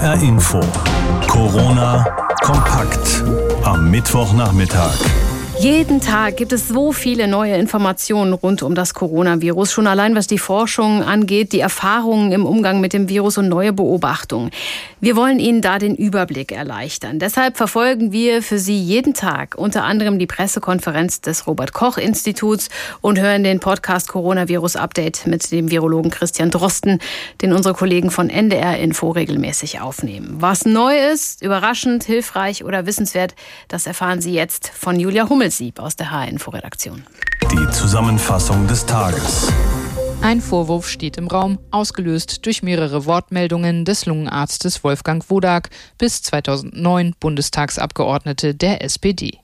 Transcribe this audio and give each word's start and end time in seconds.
HR 0.00 0.22
Info. 0.22 0.60
Corona 1.26 2.06
kompakt 2.40 3.22
am 3.64 3.90
Mittwochnachmittag. 3.90 5.29
Jeden 5.60 6.00
Tag 6.00 6.38
gibt 6.38 6.54
es 6.54 6.68
so 6.68 6.90
viele 6.90 7.28
neue 7.28 7.54
Informationen 7.56 8.32
rund 8.32 8.62
um 8.62 8.74
das 8.74 8.94
Coronavirus. 8.94 9.70
Schon 9.70 9.86
allein 9.86 10.14
was 10.14 10.26
die 10.26 10.38
Forschung 10.38 11.02
angeht, 11.02 11.52
die 11.52 11.60
Erfahrungen 11.60 12.32
im 12.32 12.46
Umgang 12.46 12.80
mit 12.80 12.94
dem 12.94 13.10
Virus 13.10 13.36
und 13.36 13.50
neue 13.50 13.74
Beobachtungen. 13.74 14.52
Wir 15.00 15.16
wollen 15.16 15.38
Ihnen 15.38 15.60
da 15.60 15.78
den 15.78 15.96
Überblick 15.96 16.50
erleichtern. 16.50 17.18
Deshalb 17.18 17.58
verfolgen 17.58 18.10
wir 18.10 18.42
für 18.42 18.58
Sie 18.58 18.78
jeden 18.78 19.12
Tag 19.12 19.54
unter 19.54 19.84
anderem 19.84 20.18
die 20.18 20.26
Pressekonferenz 20.26 21.20
des 21.20 21.46
Robert 21.46 21.74
Koch 21.74 21.98
Instituts 21.98 22.70
und 23.02 23.20
hören 23.20 23.44
den 23.44 23.60
Podcast 23.60 24.08
Coronavirus 24.08 24.76
Update 24.76 25.26
mit 25.26 25.52
dem 25.52 25.70
Virologen 25.70 26.10
Christian 26.10 26.50
Drosten, 26.50 27.00
den 27.42 27.52
unsere 27.52 27.74
Kollegen 27.74 28.10
von 28.10 28.30
NDR 28.30 28.78
Info 28.78 29.10
regelmäßig 29.10 29.82
aufnehmen. 29.82 30.36
Was 30.38 30.64
neu 30.64 30.96
ist, 31.12 31.42
überraschend, 31.42 32.04
hilfreich 32.04 32.64
oder 32.64 32.86
wissenswert, 32.86 33.34
das 33.68 33.86
erfahren 33.86 34.22
Sie 34.22 34.32
jetzt 34.32 34.70
von 34.74 34.98
Julia 34.98 35.28
Hummel. 35.28 35.49
Sieb 35.50 35.78
aus 35.78 35.96
der 35.96 36.10
H-Info-Redaktion. 36.10 37.04
Die 37.50 37.70
Zusammenfassung 37.70 38.66
des 38.66 38.86
Tages. 38.86 39.52
Ein 40.22 40.40
Vorwurf 40.40 40.86
steht 40.86 41.16
im 41.16 41.28
Raum, 41.28 41.58
ausgelöst 41.70 42.44
durch 42.44 42.62
mehrere 42.62 43.06
Wortmeldungen 43.06 43.84
des 43.84 44.04
Lungenarztes 44.04 44.84
Wolfgang 44.84 45.28
Wodak, 45.30 45.70
bis 45.96 46.22
2009 46.22 47.14
Bundestagsabgeordnete 47.18 48.54
der 48.54 48.84
SPD. 48.84 49.38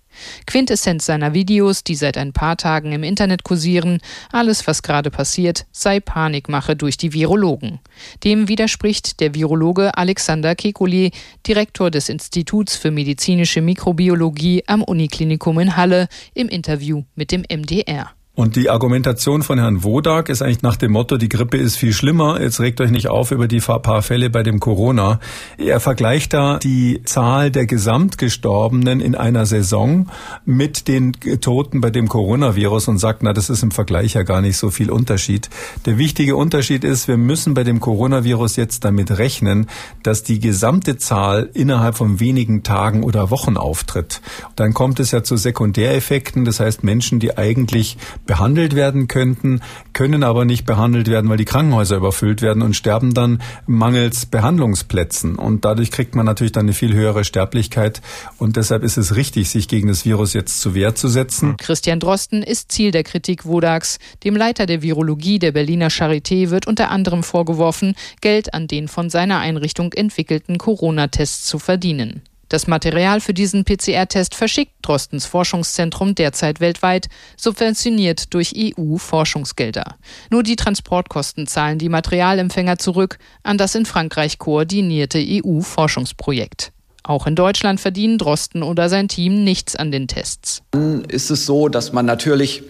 Quintessenz 0.47 1.07
seiner 1.07 1.35
Videos, 1.35 1.85
die 1.85 1.95
seit 1.95 2.17
ein 2.19 2.33
paar 2.33 2.57
Tagen 2.57 2.93
im 2.93 3.03
Internet 3.03 3.45
kursieren, 3.45 4.01
alles, 4.33 4.67
was 4.67 4.83
gerade 4.83 5.11
passiert, 5.11 5.67
sei 5.73 6.01
Panikmache 6.01 6.77
durch 6.77 6.97
die 6.97 7.13
Virologen. 7.13 7.81
Dem 8.25 8.49
widerspricht 8.49 9.21
der 9.21 9.35
Virologe 9.35 9.97
Alexander 9.97 10.53
Kekulé, 10.53 11.13
Direktor 11.47 11.91
des 11.91 12.09
Instituts 12.09 12.77
für 12.77 12.91
medizinische 12.91 13.61
Mikrobiologie 13.61 14.65
am 14.67 14.83
Uniklinikum 14.83 15.59
in 15.61 15.77
Halle, 15.77 16.09
im 16.35 16.49
Interview 16.49 17.05
mit 17.15 17.33
dem 17.33 17.43
MDR. 17.43 18.16
Und 18.37 18.55
die 18.55 18.69
Argumentation 18.69 19.43
von 19.43 19.59
Herrn 19.59 19.83
Wodak 19.83 20.29
ist 20.29 20.43
eigentlich 20.43 20.61
nach 20.61 20.77
dem 20.77 20.93
Motto, 20.93 21.17
die 21.17 21.31
Grippe 21.31 21.57
ist 21.57 21.77
viel 21.77 21.95
schlimmer, 21.95 22.39
jetzt 22.39 22.61
regt 22.61 22.83
euch 22.83 22.91
nicht 22.91 23.09
auf 23.09 23.31
über 23.31 23.49
die 23.49 23.61
paar 23.61 24.03
Fälle 24.03 24.29
bei 24.29 24.43
dem 24.43 24.61
Corona. 24.61 25.21
Er 25.57 25.81
vergleicht 25.81 26.35
da 26.35 26.59
die 26.59 27.01
Zahl 27.05 27.51
der 27.51 27.65
Gesamtgestorbenen 27.65 29.01
in 29.01 29.15
einer 29.15 29.47
Saison 29.47 30.11
mit 30.45 30.87
den 30.87 31.13
Toten 31.41 31.81
bei 31.81 31.89
dem 31.89 32.09
Coronavirus 32.09 32.89
und 32.89 32.99
sagt, 32.99 33.23
na, 33.23 33.33
das 33.33 33.49
ist 33.49 33.63
im 33.63 33.71
Vergleich 33.71 34.13
ja 34.13 34.23
gar 34.23 34.43
nicht 34.43 34.59
so 34.59 34.69
viel 34.69 34.91
Unterschied. 34.91 35.49
Der 35.87 35.97
wichtige 35.97 36.37
Unterschied 36.37 36.85
ist, 36.85 37.09
wir 37.09 37.17
müssen 37.17 37.55
bei 37.55 37.65
dem 37.65 37.81
Coronavirus 37.81 38.57
jetzt 38.57 38.85
damit 38.85 39.17
rechnen, 39.17 39.67
dass 40.03 40.25
die 40.25 40.41
gesamte 40.41 40.99
Zahl 40.99 41.49
innerhalb 41.55 41.97
von 41.97 42.21
wenigen 42.21 42.63
Tagen 42.63 43.03
oder 43.03 43.31
Wochen 43.31 43.57
auftritt. 43.57 44.21
Dann 44.57 44.75
kommt 44.75 45.01
es 45.01 45.11
ja 45.11 45.23
zu 45.23 45.39
Sekundäreffekten, 45.39 46.45
das 46.45 46.61
heißt 46.61 46.85
Menschen, 46.85 47.19
die 47.19 47.39
eigentlich 47.39 47.97
behandelt 48.27 48.75
werden 48.75 49.09
könnten, 49.09 49.61
können 49.93 50.23
aber 50.23 50.45
nicht 50.45 50.67
behandelt 50.67 51.09
werden, 51.09 51.31
weil 51.31 51.37
die 51.37 51.45
Krankenhäuser 51.45 51.97
überfüllt 51.97 52.43
werden 52.43 52.63
und 52.63 52.75
sterben 52.75 53.15
dann 53.15 53.41
mangels 53.67 54.27
Behandlungsplätzen. 54.27 55.37
Und 55.37 55.65
dadurch 55.65 55.91
kriegt 55.91 56.15
man 56.15 56.27
natürlich 56.27 56.53
dann 56.53 56.67
eine 56.67 56.73
viel 56.73 56.95
höhere 56.95 57.25
Sterblichkeit. 57.25 58.03
Und 58.39 58.57
deshalb 58.57 58.83
ist 58.83 58.97
es 58.97 59.17
richtig, 59.17 59.51
sich 59.51 59.69
gegen 59.69 59.89
das 59.89 60.05
Virus 60.05 60.33
jetzt 60.33 60.61
zu 60.61 60.75
Wehr 60.75 60.95
zu 60.95 61.09
setzen. 61.09 61.57
Christian 61.57 62.01
Drosten 62.01 62.43
ist 62.43 62.73
Ziel 62.73 62.91
der 62.91 63.05
Kritik 63.05 63.47
Wodaks. 63.47 63.99
Dem 64.25 64.37
Leiter 64.37 64.67
der 64.67 64.83
Virologie 64.83 65.39
der 65.39 65.53
Berliner 65.53 65.89
Charité 65.89 66.51
wird 66.51 66.67
unter 66.67 66.91
anderem 66.91 67.23
vorgeworfen, 67.23 67.95
Geld 68.21 68.55
an 68.55 68.67
den 68.67 68.89
von 68.89 69.11
seiner 69.11 69.39
Einrichtung 69.39 69.93
entwickelten 69.93 70.59
Corona-Tests 70.59 71.45
zu 71.45 71.59
verdienen. 71.59 72.23
Das 72.49 72.69
Material 72.69 73.21
für 73.21 73.35
diesen 73.35 73.65
PCR-Test 73.65 74.35
verschickt 74.35 74.73
Drostens 74.83 75.27
Forschungszentrum 75.27 76.15
derzeit 76.15 76.61
weltweit, 76.61 77.09
subventioniert 77.37 78.33
durch 78.35 78.55
EU-Forschungsgelder. 78.57 79.97
Nur 80.31 80.45
die 80.45 80.55
Transportkosten 80.55 81.49
zahlen 81.49 81.79
die 81.79 81.89
Materialempfänger 81.89 82.79
zurück 82.79 83.19
an 83.43 83.59
das 83.59 83.75
in 83.75 83.85
Frankreich 83.85 84.39
koordinierte 84.39 85.19
EU-Forschungsprojekt. 85.19 86.73
Auch 87.03 87.27
in 87.27 87.35
Deutschland 87.35 87.81
verdienen 87.81 88.19
Drosten 88.19 88.63
oder 88.63 88.89
sein 88.89 89.09
Team 89.09 89.43
nichts 89.43 89.75
an 89.75 89.91
den 89.91 90.07
Tests. 90.07 90.63
Dann 90.73 91.05
ist 91.05 91.31
es 91.31 91.47
so, 91.47 91.69
dass 91.69 91.93
man 91.93 92.07
natürlich 92.07 92.63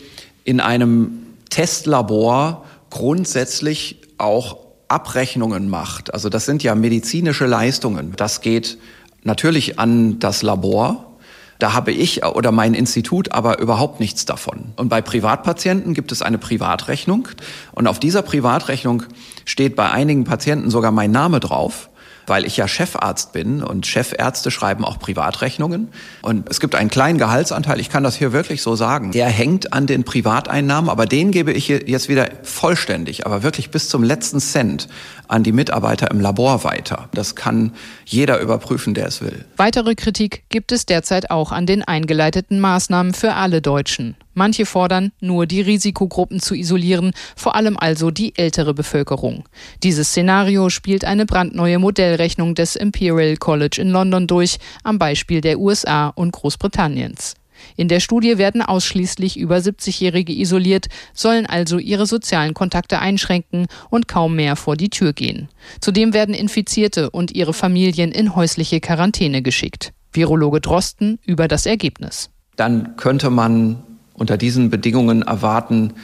in 0.45 0.61
einem 0.61 1.27
Testlabor 1.51 2.65
grundsätzlich 2.91 4.01
auch 4.19 4.59
Abrechnungen 4.89 5.69
macht. 5.69 6.15
Also 6.15 6.29
das 6.29 6.47
sind 6.47 6.63
ja 6.63 6.75
medizinische 6.75 7.47
Leistungen. 7.47 8.15
Das 8.17 8.41
geht 8.41 8.79
natürlich 9.25 9.79
an 9.79 10.19
das 10.19 10.43
Labor. 10.43 11.17
Da 11.59 11.73
habe 11.73 11.91
ich 11.91 12.25
oder 12.25 12.53
mein 12.53 12.75
Institut 12.75 13.33
aber 13.33 13.59
überhaupt 13.59 13.99
nichts 13.99 14.27
davon. 14.27 14.73
Und 14.77 14.91
bei 14.91 15.01
Privatpatienten 15.01 15.95
gibt 15.95 16.13
es 16.13 16.21
eine 16.21 16.39
Privatrechnung. 16.39 17.29
Und 17.73 17.87
auf 17.87 17.99
dieser 17.99 18.23
Privatrechnung 18.23 19.05
steht 19.47 19.75
bei 19.75 19.91
einigen 19.91 20.25
Patienten 20.25 20.71
sogar 20.71 20.91
mein 20.91 21.11
Name 21.11 21.41
drauf 21.41 21.89
weil 22.27 22.45
ich 22.45 22.57
ja 22.57 22.69
Chefarzt 22.69 23.33
bin 23.33 23.63
und 23.63 23.87
Chefärzte 23.87 24.51
schreiben 24.51 24.85
auch 24.85 24.99
Privatrechnungen. 24.99 25.89
Und 26.23 26.49
es 26.49 26.61
gibt 26.61 26.75
einen 26.75 26.91
kleinen 26.91 27.19
Gehaltsanteil, 27.19 27.81
ich 27.81 27.91
kann 27.91 28.03
das 28.03 28.17
hier 28.17 28.33
wirklich 28.33 28.63
so 28.63 28.77
sagen, 28.77 29.13
der 29.13 29.29
hängt 29.29 29.73
an 29.73 29.87
den 29.87 30.05
Privateinnahmen, 30.05 30.91
aber 30.91 31.07
den 31.07 31.31
gebe 31.31 31.53
ich 31.53 31.69
jetzt 31.69 32.09
wieder 32.09 32.29
vollständig, 32.43 33.27
aber 33.27 33.43
wirklich 33.43 33.71
bis 33.71 33.89
zum 33.89 34.03
letzten 34.03 34.41
Cent 34.41 34.89
an 35.29 35.43
die 35.43 35.53
Mitarbeiter 35.53 36.11
im 36.11 36.21
Labor 36.21 36.65
weiter. 36.65 37.09
Das 37.15 37.35
kann 37.35 37.73
jeder 38.05 38.41
überprüfen, 38.41 38.95
der 38.95 39.07
es 39.07 39.21
will. 39.21 39.45
Weitere 39.57 39.95
Kritik 39.95 40.45
gibt 40.49 40.73
es 40.73 40.87
derzeit 40.87 41.31
auch 41.31 41.53
an 41.53 41.67
den 41.67 41.83
eingeleiteten 41.83 42.61
Maßnahmen 42.61 43.15
für 43.15 43.35
alle 43.35 43.63
Deutschen. 43.63 44.17
Manche 44.39 44.67
fordern, 44.67 45.13
nur 45.19 45.47
die 45.47 45.63
Risikogruppen 45.63 46.41
zu 46.41 46.55
isolieren, 46.55 47.13
vor 47.37 47.57
allem 47.57 47.79
also 47.79 48.11
die 48.11 48.37
ältere 48.37 48.75
Bevölkerung. 48.75 49.49
Dieses 49.83 50.09
Szenario 50.09 50.69
spielt 50.69 51.07
eine 51.07 51.25
brandneue 51.25 51.79
Modellrechnung 51.79 52.55
des 52.55 52.77
Imperial 52.77 53.39
College 53.39 53.81
in 53.81 53.89
London 53.89 54.27
durch, 54.27 54.59
am 54.85 54.99
Beispiel 54.99 55.41
der 55.41 55.59
USA 55.59 56.09
und 56.09 56.33
Großbritanniens. 56.33 57.33
In 57.77 57.89
der 57.89 58.01
Studie 58.01 58.37
werden 58.37 58.61
ausschließlich 58.61 59.39
über 59.39 59.57
70-Jährige 59.57 60.35
isoliert, 60.35 60.89
sollen 61.15 61.47
also 61.47 61.79
ihre 61.79 62.05
sozialen 62.05 62.53
Kontakte 62.53 62.99
einschränken 62.99 63.69
und 63.89 64.07
kaum 64.07 64.37
mehr 64.37 64.57
vor 64.57 64.77
die 64.77 64.91
Tür 64.91 65.15
gehen. 65.15 65.49
Zudem 65.81 66.13
werden 66.13 66.35
Infizierte 66.35 67.09
und 67.09 67.35
ihre 67.35 67.55
Familien 67.55 68.13
in 68.13 68.37
häusliche 68.37 68.81
Quarantäne 68.81 69.41
geschickt. 69.41 69.95
Virologe 70.13 70.61
Drosten 70.61 71.19
über 71.25 71.49
das 71.49 71.65
Ergebnis. 71.65 72.29
Dann 72.57 72.97
könnte 72.97 73.31
man 73.31 73.83
unter 74.17 74.37
diesen 74.37 74.71
Bedingungen 74.71 75.23
erwarten, 75.23 75.95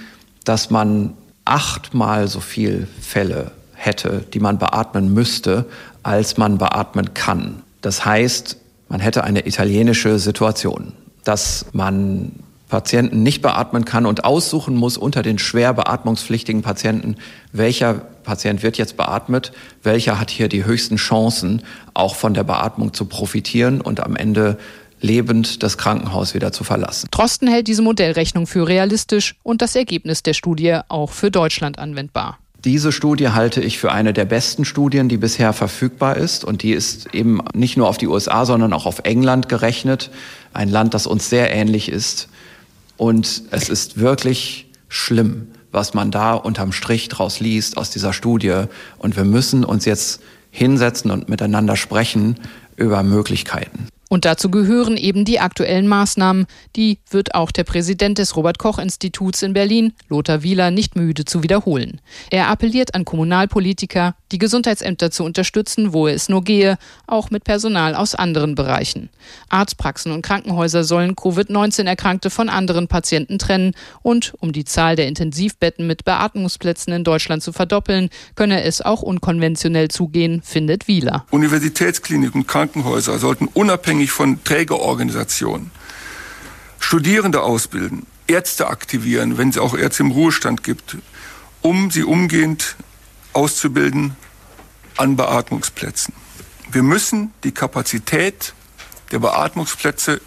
dass 0.44 0.70
man 0.70 1.14
achtmal 1.44 2.28
so 2.28 2.40
viel 2.40 2.86
Fälle 3.00 3.50
hätte, 3.74 4.24
die 4.32 4.40
man 4.40 4.58
beatmen 4.58 5.12
müsste, 5.12 5.66
als 6.02 6.36
man 6.36 6.58
beatmen 6.58 7.14
kann. 7.14 7.62
Das 7.80 8.04
heißt, 8.04 8.56
man 8.88 9.00
hätte 9.00 9.24
eine 9.24 9.46
italienische 9.46 10.18
Situation, 10.18 10.92
dass 11.24 11.66
man 11.72 12.32
Patienten 12.68 13.22
nicht 13.22 13.42
beatmen 13.42 13.84
kann 13.84 14.06
und 14.06 14.24
aussuchen 14.24 14.74
muss 14.76 14.96
unter 14.96 15.22
den 15.22 15.38
schwer 15.38 15.74
beatmungspflichtigen 15.74 16.62
Patienten, 16.62 17.16
welcher 17.52 17.92
Patient 17.92 18.62
wird 18.62 18.78
jetzt 18.78 18.96
beatmet, 18.96 19.52
welcher 19.82 20.18
hat 20.18 20.30
hier 20.30 20.48
die 20.48 20.64
höchsten 20.64 20.96
Chancen, 20.96 21.62
auch 21.92 22.14
von 22.14 22.32
der 22.32 22.44
Beatmung 22.44 22.94
zu 22.94 23.04
profitieren 23.04 23.82
und 23.82 24.00
am 24.00 24.16
Ende 24.16 24.58
lebend 25.02 25.62
das 25.62 25.76
Krankenhaus 25.76 26.32
wieder 26.32 26.52
zu 26.52 26.64
verlassen. 26.64 27.08
Trosten 27.10 27.48
hält 27.48 27.68
diese 27.68 27.82
Modellrechnung 27.82 28.46
für 28.46 28.66
realistisch 28.66 29.34
und 29.42 29.60
das 29.60 29.76
Ergebnis 29.76 30.22
der 30.22 30.32
Studie 30.32 30.78
auch 30.88 31.10
für 31.10 31.30
Deutschland 31.30 31.78
anwendbar. 31.78 32.38
Diese 32.64 32.92
Studie 32.92 33.30
halte 33.30 33.60
ich 33.60 33.78
für 33.78 33.90
eine 33.90 34.12
der 34.12 34.24
besten 34.24 34.64
Studien, 34.64 35.08
die 35.08 35.16
bisher 35.16 35.52
verfügbar 35.52 36.16
ist. 36.16 36.44
Und 36.44 36.62
die 36.62 36.70
ist 36.70 37.12
eben 37.12 37.40
nicht 37.54 37.76
nur 37.76 37.88
auf 37.88 37.98
die 37.98 38.06
USA, 38.06 38.46
sondern 38.46 38.72
auch 38.72 38.86
auf 38.86 39.00
England 39.00 39.48
gerechnet. 39.48 40.10
Ein 40.52 40.68
Land, 40.68 40.94
das 40.94 41.08
uns 41.08 41.28
sehr 41.28 41.52
ähnlich 41.52 41.88
ist. 41.88 42.28
Und 42.96 43.42
es 43.50 43.68
ist 43.68 43.98
wirklich 43.98 44.66
schlimm, 44.88 45.48
was 45.72 45.92
man 45.92 46.12
da 46.12 46.34
unterm 46.34 46.70
Strich 46.70 47.08
draus 47.08 47.40
liest 47.40 47.76
aus 47.76 47.90
dieser 47.90 48.12
Studie. 48.12 48.66
Und 48.96 49.16
wir 49.16 49.24
müssen 49.24 49.64
uns 49.64 49.84
jetzt 49.84 50.20
hinsetzen 50.52 51.10
und 51.10 51.28
miteinander 51.28 51.74
sprechen 51.74 52.36
über 52.76 53.02
Möglichkeiten. 53.02 53.88
Und 54.12 54.26
dazu 54.26 54.50
gehören 54.50 54.98
eben 54.98 55.24
die 55.24 55.40
aktuellen 55.40 55.88
Maßnahmen. 55.88 56.44
Die 56.76 56.98
wird 57.08 57.34
auch 57.34 57.50
der 57.50 57.64
Präsident 57.64 58.18
des 58.18 58.36
Robert 58.36 58.58
Koch 58.58 58.78
Instituts 58.78 59.42
in 59.42 59.54
Berlin, 59.54 59.94
Lothar 60.10 60.42
Wieler, 60.42 60.70
nicht 60.70 60.96
müde 60.96 61.24
zu 61.24 61.42
wiederholen. 61.42 61.98
Er 62.28 62.48
appelliert 62.48 62.94
an 62.94 63.06
Kommunalpolitiker, 63.06 64.14
die 64.32 64.38
Gesundheitsämter 64.38 65.10
zu 65.10 65.24
unterstützen, 65.24 65.92
wo 65.92 66.08
es 66.08 66.28
nur 66.28 66.42
gehe, 66.42 66.78
auch 67.06 67.30
mit 67.30 67.44
Personal 67.44 67.94
aus 67.94 68.14
anderen 68.14 68.54
Bereichen. 68.54 69.10
Arztpraxen 69.50 70.10
und 70.10 70.22
Krankenhäuser 70.22 70.84
sollen 70.84 71.14
Covid-19-Erkrankte 71.14 72.30
von 72.30 72.48
anderen 72.48 72.88
Patienten 72.88 73.38
trennen 73.38 73.74
und 74.02 74.32
um 74.40 74.52
die 74.52 74.64
Zahl 74.64 74.96
der 74.96 75.06
Intensivbetten 75.06 75.86
mit 75.86 76.04
Beatmungsplätzen 76.04 76.92
in 76.92 77.04
Deutschland 77.04 77.42
zu 77.42 77.52
verdoppeln, 77.52 78.08
könne 78.34 78.62
es 78.62 78.80
auch 78.80 79.02
unkonventionell 79.02 79.88
zugehen, 79.88 80.42
findet 80.42 80.88
Wieler. 80.88 81.26
Universitätskliniken 81.30 82.42
und 82.42 82.48
Krankenhäuser 82.48 83.18
sollten 83.18 83.48
unabhängig 83.52 84.10
von 84.10 84.42
Trägerorganisationen 84.42 85.70
Studierende 86.78 87.42
ausbilden, 87.42 88.06
Ärzte 88.26 88.66
aktivieren, 88.66 89.38
wenn 89.38 89.50
es 89.50 89.58
auch 89.58 89.74
Ärzte 89.76 90.02
im 90.02 90.10
Ruhestand 90.10 90.64
gibt, 90.64 90.96
um 91.60 91.90
sie 91.90 92.02
umgehend 92.02 92.76
auszubilden 93.32 94.16
an 94.96 95.16
Beatmungsplätzen. 95.16 96.14
Wir 96.70 96.82
müssen 96.82 97.32
die 97.44 97.52
Kapazität 97.52 98.54
der 99.10 99.18
Beatmungsplätze 99.18 100.20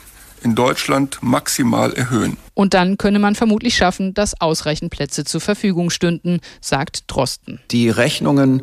in 0.44 0.54
Deutschland 0.54 1.18
maximal 1.22 1.92
erhöhen. 1.94 2.38
Und 2.54 2.74
dann 2.74 2.98
könne 2.98 3.20
man 3.20 3.36
vermutlich 3.36 3.76
schaffen, 3.76 4.14
dass 4.14 4.40
ausreichend 4.40 4.92
Plätze 4.92 5.26
zur 5.26 5.42
Verfügung 5.42 5.90
stünden, 5.90 6.40
sagt 6.62 7.06
Drosten. 7.08 7.60
Die 7.72 7.90
Rechnungen, 7.90 8.62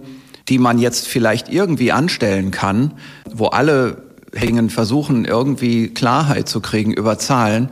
die 0.49 0.59
man 0.59 0.79
jetzt 0.79 1.09
vielleicht 1.09 1.49
irgendwie 1.49 1.91
anstellen 1.91 2.53
kann, 2.53 2.93
wo 3.31 3.47
alle 3.47 4.03
hängen, 4.33 4.71
versuchen 4.71 5.25
irgendwie 5.25 5.89
Klarheit 5.89 6.49
zu 6.49 6.61
kriegen 6.61 6.93
über 6.93 7.19
Zahlen, 7.19 7.69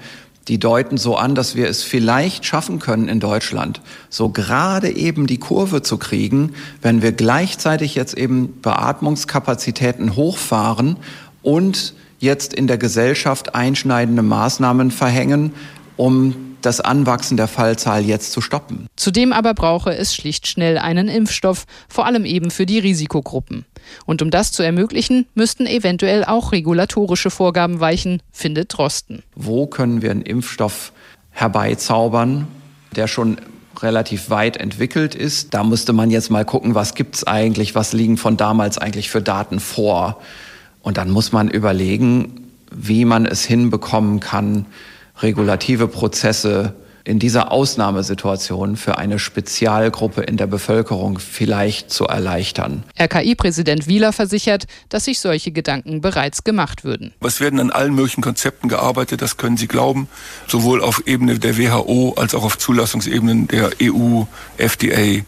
die 0.51 0.59
deuten 0.59 0.99
so 0.99 1.15
an, 1.15 1.37
dass 1.37 1.55
wir 1.55 1.69
es 1.69 1.85
vielleicht 1.85 2.45
schaffen 2.45 2.81
können 2.81 3.07
in 3.07 3.21
Deutschland, 3.21 3.81
so 4.09 4.31
gerade 4.31 4.91
eben 4.91 5.29
die 5.29 5.39
Kurve 5.39 5.81
zu 5.81 5.97
kriegen, 5.97 6.55
wenn 6.83 7.03
wir 7.03 7.13
gleichzeitig 7.13 7.95
jetzt 7.95 8.19
eben 8.19 8.61
Beatmungskapazitäten 8.61 10.17
hochfahren 10.17 10.97
und 11.43 11.95
jetzt 12.19 12.53
in 12.53 12.67
der 12.67 12.79
Gesellschaft 12.79 13.55
einschneidende 13.55 14.23
Maßnahmen 14.23 14.91
verhängen, 14.91 15.53
um 15.97 16.50
das 16.63 16.81
Anwachsen 16.81 17.37
der 17.37 17.49
Fallzahl 17.49 18.05
jetzt 18.05 18.33
zu 18.33 18.41
stoppen. 18.41 18.87
Zudem 18.97 19.33
aber 19.33 19.55
brauche 19.55 19.95
es 19.95 20.15
schlicht 20.15 20.47
schnell 20.47 20.79
einen 20.79 21.09
Impfstoff, 21.09 21.65
vor 21.89 22.07
allem 22.07 22.25
eben 22.25 22.51
für 22.51 22.67
die 22.67 22.79
Risikogruppen. 22.79 23.65
Und 24.07 24.23
um 24.23 24.31
das 24.31 24.53
zu 24.53 24.63
ermöglichen, 24.63 25.27
müssten 25.35 25.67
eventuell 25.67 26.25
auch 26.25 26.53
regulatorische 26.53 27.31
Vorgaben 27.31 27.81
weichen, 27.81 28.23
findet 28.33 28.77
Drosten. 28.77 29.23
Wo 29.35 29.67
können 29.67 30.03
wir 30.03 30.11
einen 30.11 30.23
Impfstoff 30.23 30.93
herbeizaubern, 31.31 32.47
der 32.97 33.07
schon 33.07 33.39
relativ 33.81 34.31
weit 34.31 34.57
entwickelt 34.57 35.15
ist? 35.15 35.55
Da 35.55 35.65
müsste 35.65 35.93
man 35.93 36.11
jetzt 36.11 36.31
mal 36.31 36.45
gucken, 36.45 36.75
was 36.75 36.95
gibt 36.95 37.17
es 37.17 37.27
eigentlich, 37.27 37.75
was 37.75 37.93
liegen 37.93 38.17
von 38.17 38.37
damals 38.37 38.79
eigentlich 38.79 39.11
für 39.11 39.23
Daten 39.23 39.61
vor. 39.61 40.21
Und 40.83 40.97
dann 40.97 41.11
muss 41.11 41.33
man 41.33 41.49
überlegen, 41.49 42.49
wie 42.71 43.05
man 43.05 43.27
es 43.27 43.45
hinbekommen 43.45 44.21
kann, 44.21 44.67
regulative 45.23 45.89
Prozesse 45.89 46.75
in 47.05 47.19
dieser 47.19 47.51
Ausnahmesituation 47.51 48.77
für 48.77 48.99
eine 48.99 49.19
Spezialgruppe 49.19 50.23
in 50.23 50.37
der 50.37 50.47
Bevölkerung 50.47 51.19
vielleicht 51.19 51.91
zu 51.91 52.05
erleichtern. 52.05 52.85
RKI-Präsident 53.01 53.87
Wieler 53.87 54.13
versichert, 54.13 54.67
dass 54.89 55.07
sich 55.07 55.19
solche 55.19 55.51
Gedanken 55.51 56.01
bereits 56.01 56.45
gemacht 56.45 56.85
würden. 56.85 57.13
Es 57.21 57.41
werden 57.41 57.59
an 57.59 57.71
allen 57.71 57.95
möglichen 57.95 58.21
Konzepten 58.21 58.69
gearbeitet, 58.69 59.23
das 59.23 59.37
können 59.37 59.57
Sie 59.57 59.69
glauben, 59.69 60.09
sowohl 60.47 60.83
auf 60.83 61.07
Ebene 61.07 61.39
der 61.39 61.59
WHO 61.59 62.15
als 62.17 62.35
auch 62.35 62.45
auf 62.45 62.59
Zulassungsebenen 62.59 63.49
der 63.49 63.71
EU, 63.83 64.25
FDA, 64.59 65.23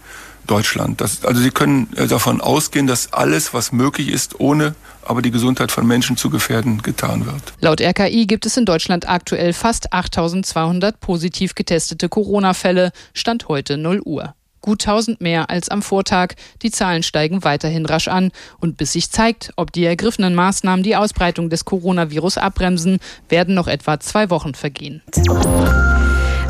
Deutschland. 0.46 1.00
Das, 1.00 1.24
also 1.24 1.40
Sie 1.40 1.50
können 1.50 1.88
äh, 1.96 2.06
davon 2.06 2.40
ausgehen, 2.40 2.86
dass 2.86 3.12
alles, 3.12 3.54
was 3.54 3.72
möglich 3.72 4.08
ist, 4.08 4.40
ohne 4.40 4.74
aber 5.04 5.22
die 5.22 5.30
Gesundheit 5.30 5.72
von 5.72 5.86
Menschen 5.86 6.16
zu 6.16 6.30
gefährden, 6.30 6.82
getan 6.82 7.26
wird. 7.26 7.54
Laut 7.60 7.80
RKI 7.80 8.26
gibt 8.26 8.46
es 8.46 8.56
in 8.56 8.64
Deutschland 8.64 9.08
aktuell 9.08 9.52
fast 9.52 9.92
8200 9.92 11.00
positiv 11.00 11.54
getestete 11.54 12.08
Corona-Fälle, 12.08 12.92
Stand 13.14 13.48
heute 13.48 13.76
0 13.76 14.00
Uhr. 14.04 14.34
Gut 14.60 14.86
1000 14.86 15.20
mehr 15.20 15.50
als 15.50 15.68
am 15.68 15.82
Vortag. 15.82 16.34
Die 16.62 16.70
Zahlen 16.70 17.02
steigen 17.02 17.42
weiterhin 17.42 17.84
rasch 17.84 18.06
an. 18.06 18.30
Und 18.60 18.76
bis 18.76 18.92
sich 18.92 19.10
zeigt, 19.10 19.52
ob 19.56 19.72
die 19.72 19.84
ergriffenen 19.84 20.36
Maßnahmen 20.36 20.84
die 20.84 20.94
Ausbreitung 20.94 21.50
des 21.50 21.64
Coronavirus 21.64 22.38
abbremsen, 22.38 23.00
werden 23.28 23.56
noch 23.56 23.66
etwa 23.66 23.98
zwei 23.98 24.30
Wochen 24.30 24.54
vergehen. 24.54 25.02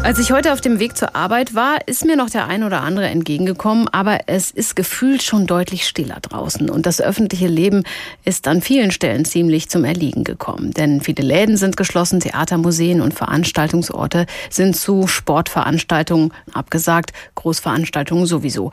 Als 0.04 0.18
ich 0.18 0.32
heute 0.32 0.52
auf 0.52 0.60
dem 0.60 0.80
Weg 0.80 0.96
zur 0.96 1.14
Arbeit 1.14 1.54
war, 1.54 1.86
ist 1.86 2.04
mir 2.04 2.16
noch 2.16 2.28
der 2.28 2.48
ein 2.48 2.64
oder 2.64 2.80
andere 2.80 3.06
entgegengekommen, 3.06 3.86
aber 3.86 4.22
es 4.26 4.50
ist 4.50 4.74
gefühlt 4.74 5.22
schon 5.22 5.46
deutlich 5.46 5.86
stiller 5.86 6.18
draußen 6.20 6.68
und 6.70 6.86
das 6.86 7.00
öffentliche 7.00 7.46
Leben 7.46 7.84
ist 8.24 8.48
an 8.48 8.62
vielen 8.62 8.90
Stellen 8.90 9.24
ziemlich 9.24 9.70
zum 9.70 9.84
Erliegen 9.84 10.24
gekommen. 10.24 10.72
Denn 10.72 11.02
viele 11.02 11.22
Läden 11.22 11.56
sind 11.56 11.76
geschlossen, 11.76 12.18
Theater, 12.18 12.58
Museen 12.58 13.00
und 13.00 13.14
Veranstaltungsorte 13.14 14.26
sind 14.50 14.76
zu 14.76 15.06
Sportveranstaltungen 15.06 16.32
abgesagt, 16.52 17.12
Großveranstaltungen 17.36 18.26
sowieso. 18.26 18.72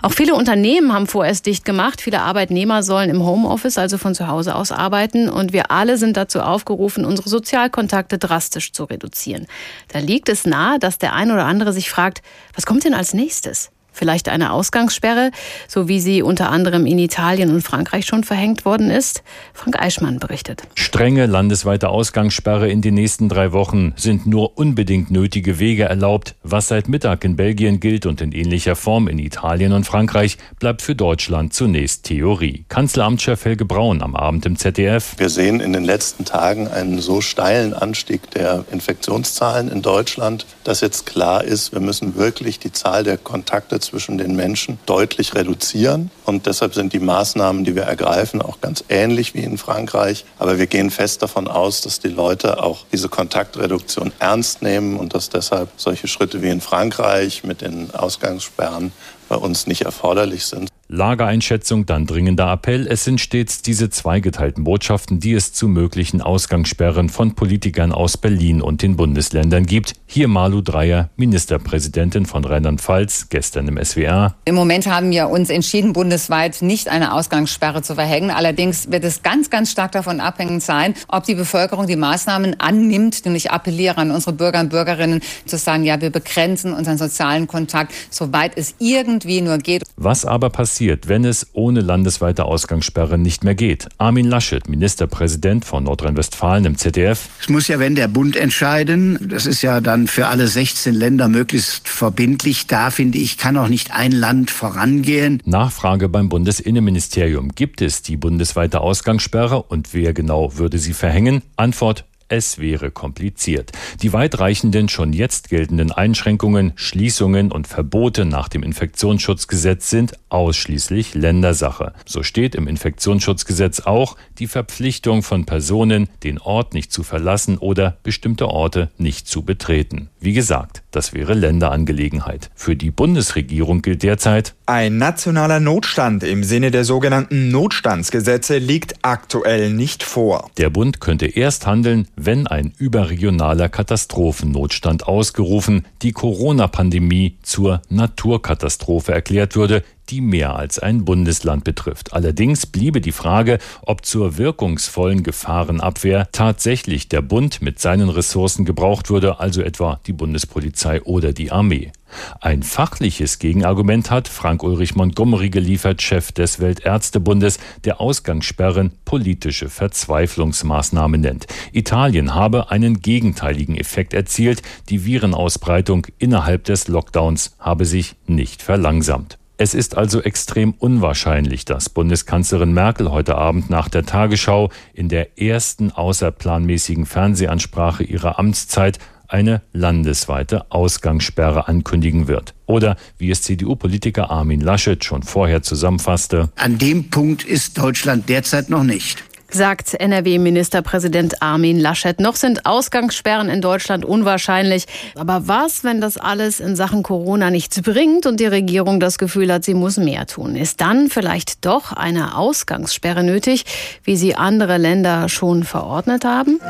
Auch 0.00 0.12
viele 0.12 0.36
Unternehmen 0.36 0.92
haben 0.92 1.08
vorerst 1.08 1.46
dicht 1.46 1.64
gemacht, 1.64 2.00
viele 2.00 2.22
Arbeitnehmer 2.22 2.84
sollen 2.84 3.10
im 3.10 3.24
Homeoffice, 3.24 3.78
also 3.78 3.98
von 3.98 4.14
zu 4.14 4.28
Hause 4.28 4.54
aus 4.54 4.70
arbeiten 4.70 5.28
und 5.28 5.52
wir 5.52 5.72
alle 5.72 5.98
sind 5.98 6.16
dazu 6.16 6.40
aufgerufen, 6.40 7.04
unsere 7.04 7.28
Sozialkontakte 7.28 8.16
drastisch 8.16 8.72
zu 8.72 8.84
reduzieren. 8.84 9.48
Da 9.88 9.98
liegt 9.98 10.28
es 10.28 10.46
nahe, 10.46 10.67
dass 10.76 10.98
der 10.98 11.14
ein 11.14 11.30
oder 11.30 11.46
andere 11.46 11.72
sich 11.72 11.88
fragt, 11.88 12.20
was 12.54 12.66
kommt 12.66 12.84
denn 12.84 12.94
als 12.94 13.14
nächstes? 13.14 13.70
Vielleicht 13.98 14.28
eine 14.28 14.52
Ausgangssperre, 14.52 15.32
so 15.66 15.88
wie 15.88 15.98
sie 15.98 16.22
unter 16.22 16.50
anderem 16.50 16.86
in 16.86 17.00
Italien 17.00 17.50
und 17.50 17.62
Frankreich 17.62 18.06
schon 18.06 18.22
verhängt 18.22 18.64
worden 18.64 18.90
ist? 18.90 19.24
Frank 19.52 19.82
Eichmann 19.82 20.20
berichtet. 20.20 20.62
Strenge 20.76 21.26
landesweite 21.26 21.88
Ausgangssperre 21.88 22.68
in 22.68 22.80
den 22.80 22.94
nächsten 22.94 23.28
drei 23.28 23.50
Wochen 23.50 23.94
sind 23.96 24.24
nur 24.24 24.56
unbedingt 24.56 25.10
nötige 25.10 25.58
Wege 25.58 25.82
erlaubt. 25.82 26.36
Was 26.44 26.68
seit 26.68 26.88
Mittag 26.88 27.24
in 27.24 27.34
Belgien 27.34 27.80
gilt 27.80 28.06
und 28.06 28.20
in 28.20 28.30
ähnlicher 28.30 28.76
Form 28.76 29.08
in 29.08 29.18
Italien 29.18 29.72
und 29.72 29.82
Frankreich, 29.82 30.38
bleibt 30.60 30.82
für 30.82 30.94
Deutschland 30.94 31.52
zunächst 31.52 32.04
Theorie. 32.04 32.66
Kanzleramtschef 32.68 33.44
Helge 33.44 33.64
Braun 33.64 34.00
am 34.02 34.14
Abend 34.14 34.46
im 34.46 34.56
ZDF. 34.56 35.14
Wir 35.16 35.28
sehen 35.28 35.58
in 35.58 35.72
den 35.72 35.82
letzten 35.82 36.24
Tagen 36.24 36.68
einen 36.68 37.00
so 37.00 37.20
steilen 37.20 37.74
Anstieg 37.74 38.30
der 38.30 38.64
Infektionszahlen 38.70 39.68
in 39.68 39.82
Deutschland, 39.82 40.46
dass 40.62 40.82
jetzt 40.82 41.04
klar 41.04 41.42
ist, 41.42 41.72
wir 41.72 41.80
müssen 41.80 42.14
wirklich 42.14 42.60
die 42.60 42.70
Zahl 42.70 43.02
der 43.02 43.18
Kontakte 43.18 43.80
zwischen 43.88 44.18
den 44.18 44.36
Menschen 44.36 44.78
deutlich 44.86 45.34
reduzieren. 45.34 46.10
Und 46.24 46.46
deshalb 46.46 46.74
sind 46.74 46.92
die 46.92 47.00
Maßnahmen, 47.00 47.64
die 47.64 47.74
wir 47.74 47.84
ergreifen, 47.84 48.42
auch 48.42 48.60
ganz 48.60 48.84
ähnlich 48.88 49.34
wie 49.34 49.42
in 49.42 49.58
Frankreich. 49.58 50.24
Aber 50.38 50.58
wir 50.58 50.66
gehen 50.66 50.90
fest 50.90 51.22
davon 51.22 51.48
aus, 51.48 51.80
dass 51.80 52.00
die 52.00 52.08
Leute 52.08 52.62
auch 52.62 52.84
diese 52.92 53.08
Kontaktreduktion 53.08 54.12
ernst 54.18 54.62
nehmen 54.62 54.96
und 54.96 55.14
dass 55.14 55.30
deshalb 55.30 55.70
solche 55.76 56.08
Schritte 56.08 56.42
wie 56.42 56.50
in 56.50 56.60
Frankreich 56.60 57.44
mit 57.44 57.62
den 57.62 57.94
Ausgangssperren 57.94 58.92
bei 59.28 59.36
uns 59.36 59.66
nicht 59.66 59.82
erforderlich 59.82 60.46
sind. 60.46 60.68
Lagereinschätzung, 60.90 61.84
dann 61.84 62.06
dringender 62.06 62.50
Appell. 62.50 62.86
Es 62.86 63.04
sind 63.04 63.20
stets 63.20 63.60
diese 63.60 63.90
zweigeteilten 63.90 64.64
Botschaften, 64.64 65.20
die 65.20 65.34
es 65.34 65.52
zu 65.52 65.68
möglichen 65.68 66.22
Ausgangssperren 66.22 67.10
von 67.10 67.34
Politikern 67.34 67.92
aus 67.92 68.16
Berlin 68.16 68.62
und 68.62 68.80
den 68.80 68.96
Bundesländern 68.96 69.66
gibt. 69.66 69.92
Hier 70.06 70.28
Malu 70.28 70.62
Dreyer, 70.62 71.10
Ministerpräsidentin 71.16 72.24
von 72.24 72.42
Rheinland-Pfalz, 72.42 73.26
gestern 73.28 73.68
im 73.68 73.84
SWR. 73.84 74.34
Im 74.46 74.54
Moment 74.54 74.86
haben 74.86 75.10
wir 75.10 75.28
uns 75.28 75.50
entschieden, 75.50 75.92
bundesweit 75.92 76.62
nicht 76.62 76.88
eine 76.88 77.12
Ausgangssperre 77.12 77.82
zu 77.82 77.94
verhängen. 77.94 78.30
Allerdings 78.30 78.90
wird 78.90 79.04
es 79.04 79.22
ganz, 79.22 79.50
ganz 79.50 79.70
stark 79.70 79.92
davon 79.92 80.20
abhängig 80.20 80.62
sein, 80.62 80.94
ob 81.08 81.24
die 81.24 81.34
Bevölkerung 81.34 81.86
die 81.86 81.96
Maßnahmen 81.96 82.60
annimmt. 82.60 83.20
Und 83.26 83.34
ich 83.34 83.50
appelliere 83.50 83.98
an 83.98 84.10
unsere 84.10 84.32
Bürger 84.32 84.60
und 84.60 84.70
Bürgerinnen 84.70 85.20
zu 85.44 85.58
sagen, 85.58 85.84
ja, 85.84 86.00
wir 86.00 86.08
begrenzen 86.08 86.72
unseren 86.72 86.96
sozialen 86.96 87.46
Kontakt, 87.46 87.92
soweit 88.08 88.56
es 88.56 88.74
irgendwie 88.78 89.42
nur 89.42 89.58
geht. 89.58 89.82
Was 89.96 90.24
aber 90.24 90.48
passiert? 90.48 90.77
Passiert, 90.78 91.08
wenn 91.08 91.24
es 91.24 91.48
ohne 91.54 91.80
landesweite 91.80 92.44
Ausgangssperre 92.44 93.18
nicht 93.18 93.42
mehr 93.42 93.56
geht? 93.56 93.88
Armin 93.98 94.26
Laschet, 94.28 94.68
Ministerpräsident 94.68 95.64
von 95.64 95.82
Nordrhein-Westfalen 95.82 96.66
im 96.66 96.78
ZDF. 96.78 97.28
Es 97.40 97.48
muss 97.48 97.66
ja, 97.66 97.80
wenn 97.80 97.96
der 97.96 98.06
Bund 98.06 98.36
entscheiden, 98.36 99.18
das 99.28 99.46
ist 99.46 99.62
ja 99.62 99.80
dann 99.80 100.06
für 100.06 100.28
alle 100.28 100.46
16 100.46 100.94
Länder 100.94 101.26
möglichst 101.26 101.88
verbindlich. 101.88 102.68
Da 102.68 102.92
finde 102.92 103.18
ich, 103.18 103.38
kann 103.38 103.56
auch 103.56 103.66
nicht 103.66 103.90
ein 103.90 104.12
Land 104.12 104.52
vorangehen. 104.52 105.42
Nachfrage 105.44 106.08
beim 106.08 106.28
Bundesinnenministerium. 106.28 107.56
Gibt 107.56 107.82
es 107.82 108.02
die 108.02 108.16
bundesweite 108.16 108.80
Ausgangssperre 108.80 109.60
und 109.60 109.94
wer 109.94 110.12
genau 110.12 110.58
würde 110.58 110.78
sie 110.78 110.92
verhängen? 110.92 111.42
Antwort 111.56 112.04
Es 112.28 112.58
wäre 112.58 112.90
kompliziert. 112.90 113.72
Die 114.02 114.12
weitreichenden, 114.12 114.90
schon 114.90 115.14
jetzt 115.14 115.48
geltenden 115.48 115.92
Einschränkungen, 115.92 116.72
Schließungen 116.76 117.50
und 117.50 117.66
Verbote 117.66 118.26
nach 118.26 118.48
dem 118.48 118.62
Infektionsschutzgesetz 118.62 119.88
sind 119.88 120.12
ausschließlich 120.28 121.14
Ländersache. 121.14 121.94
So 122.04 122.22
steht 122.22 122.54
im 122.54 122.68
Infektionsschutzgesetz 122.68 123.80
auch 123.80 124.16
die 124.38 124.46
Verpflichtung 124.46 125.22
von 125.22 125.46
Personen, 125.46 126.10
den 126.22 126.38
Ort 126.38 126.74
nicht 126.74 126.92
zu 126.92 127.02
verlassen 127.02 127.56
oder 127.56 127.96
bestimmte 128.02 128.48
Orte 128.48 128.90
nicht 128.98 129.26
zu 129.26 129.42
betreten. 129.42 130.10
Wie 130.20 130.34
gesagt, 130.34 130.82
das 130.90 131.14
wäre 131.14 131.32
Länderangelegenheit. 131.32 132.50
Für 132.54 132.76
die 132.76 132.90
Bundesregierung 132.90 133.80
gilt 133.80 134.02
derzeit 134.02 134.54
ein 134.66 134.98
nationaler 134.98 135.60
Notstand 135.60 136.22
im 136.22 136.44
Sinne 136.44 136.70
der 136.70 136.84
sogenannten 136.84 137.50
Notstandsgesetze 137.50 138.58
liegt 138.58 138.96
aktuell 139.00 139.72
nicht 139.72 140.02
vor. 140.02 140.50
Der 140.58 140.68
Bund 140.68 141.00
könnte 141.00 141.24
erst 141.24 141.66
handeln, 141.66 142.06
wenn 142.24 142.46
ein 142.46 142.72
überregionaler 142.78 143.68
Katastrophennotstand 143.68 145.06
ausgerufen, 145.06 145.86
die 146.02 146.12
Corona-Pandemie 146.12 147.38
zur 147.42 147.82
Naturkatastrophe 147.88 149.12
erklärt 149.12 149.56
würde, 149.56 149.82
die 150.10 150.20
mehr 150.20 150.56
als 150.56 150.78
ein 150.78 151.04
Bundesland 151.04 151.64
betrifft. 151.64 152.12
Allerdings 152.12 152.66
bliebe 152.66 153.00
die 153.00 153.12
Frage, 153.12 153.58
ob 153.82 154.04
zur 154.04 154.38
wirkungsvollen 154.38 155.22
Gefahrenabwehr 155.22 156.28
tatsächlich 156.32 157.08
der 157.08 157.22
Bund 157.22 157.62
mit 157.62 157.78
seinen 157.78 158.08
Ressourcen 158.08 158.64
gebraucht 158.64 159.10
würde, 159.10 159.40
also 159.40 159.62
etwa 159.62 160.00
die 160.06 160.12
Bundespolizei 160.12 161.02
oder 161.02 161.32
die 161.32 161.50
Armee. 161.50 161.92
Ein 162.40 162.62
fachliches 162.62 163.38
Gegenargument 163.38 164.10
hat 164.10 164.28
Frank-Ulrich 164.28 164.94
Montgomery 164.94 165.50
geliefert, 165.50 166.02
Chef 166.02 166.32
des 166.32 166.60
Weltärztebundes, 166.60 167.58
der 167.84 168.00
Ausgangssperren 168.00 168.92
politische 169.04 169.68
Verzweiflungsmaßnahme 169.68 171.18
nennt. 171.18 171.46
Italien 171.72 172.34
habe 172.34 172.70
einen 172.70 173.00
gegenteiligen 173.00 173.76
Effekt 173.76 174.14
erzielt. 174.14 174.62
Die 174.88 175.04
Virenausbreitung 175.04 176.06
innerhalb 176.18 176.64
des 176.64 176.88
Lockdowns 176.88 177.56
habe 177.58 177.84
sich 177.84 178.16
nicht 178.26 178.62
verlangsamt. 178.62 179.38
Es 179.60 179.74
ist 179.74 179.96
also 179.96 180.22
extrem 180.22 180.72
unwahrscheinlich, 180.78 181.64
dass 181.64 181.88
Bundeskanzlerin 181.88 182.72
Merkel 182.72 183.10
heute 183.10 183.34
Abend 183.34 183.70
nach 183.70 183.88
der 183.88 184.06
Tagesschau 184.06 184.70
in 184.94 185.08
der 185.08 185.36
ersten 185.36 185.90
außerplanmäßigen 185.90 187.06
Fernsehansprache 187.06 188.04
ihrer 188.04 188.38
Amtszeit 188.38 189.00
eine 189.28 189.62
landesweite 189.72 190.70
Ausgangssperre 190.70 191.68
ankündigen 191.68 192.28
wird. 192.28 192.54
Oder 192.66 192.96
wie 193.18 193.30
es 193.30 193.42
CDU-Politiker 193.42 194.30
Armin 194.30 194.60
Laschet 194.60 195.04
schon 195.04 195.22
vorher 195.22 195.62
zusammenfasste. 195.62 196.48
An 196.56 196.78
dem 196.78 197.10
Punkt 197.10 197.44
ist 197.44 197.78
Deutschland 197.78 198.28
derzeit 198.28 198.70
noch 198.70 198.84
nicht 198.84 199.22
sagt 199.50 199.94
NRW-Ministerpräsident 199.94 201.42
Armin 201.42 201.78
Laschet. 201.78 202.20
Noch 202.20 202.36
sind 202.36 202.66
Ausgangssperren 202.66 203.48
in 203.48 203.60
Deutschland 203.60 204.04
unwahrscheinlich. 204.04 204.84
Aber 205.14 205.48
was, 205.48 205.84
wenn 205.84 206.00
das 206.00 206.18
alles 206.18 206.60
in 206.60 206.76
Sachen 206.76 207.02
Corona 207.02 207.50
nichts 207.50 207.80
bringt 207.80 208.26
und 208.26 208.40
die 208.40 208.46
Regierung 208.46 209.00
das 209.00 209.18
Gefühl 209.18 209.52
hat, 209.52 209.64
sie 209.64 209.74
muss 209.74 209.96
mehr 209.96 210.26
tun? 210.26 210.56
Ist 210.56 210.80
dann 210.80 211.08
vielleicht 211.08 211.64
doch 211.64 211.92
eine 211.92 212.36
Ausgangssperre 212.36 213.24
nötig, 213.24 213.64
wie 214.04 214.16
sie 214.16 214.34
andere 214.34 214.76
Länder 214.76 215.28
schon 215.28 215.64
verordnet 215.64 216.24
haben? 216.24 216.60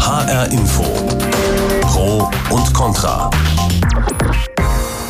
HR 0.00 0.50
Info. 0.50 1.31
Pro 1.92 2.26
und 2.48 2.72
Contra. 2.72 3.28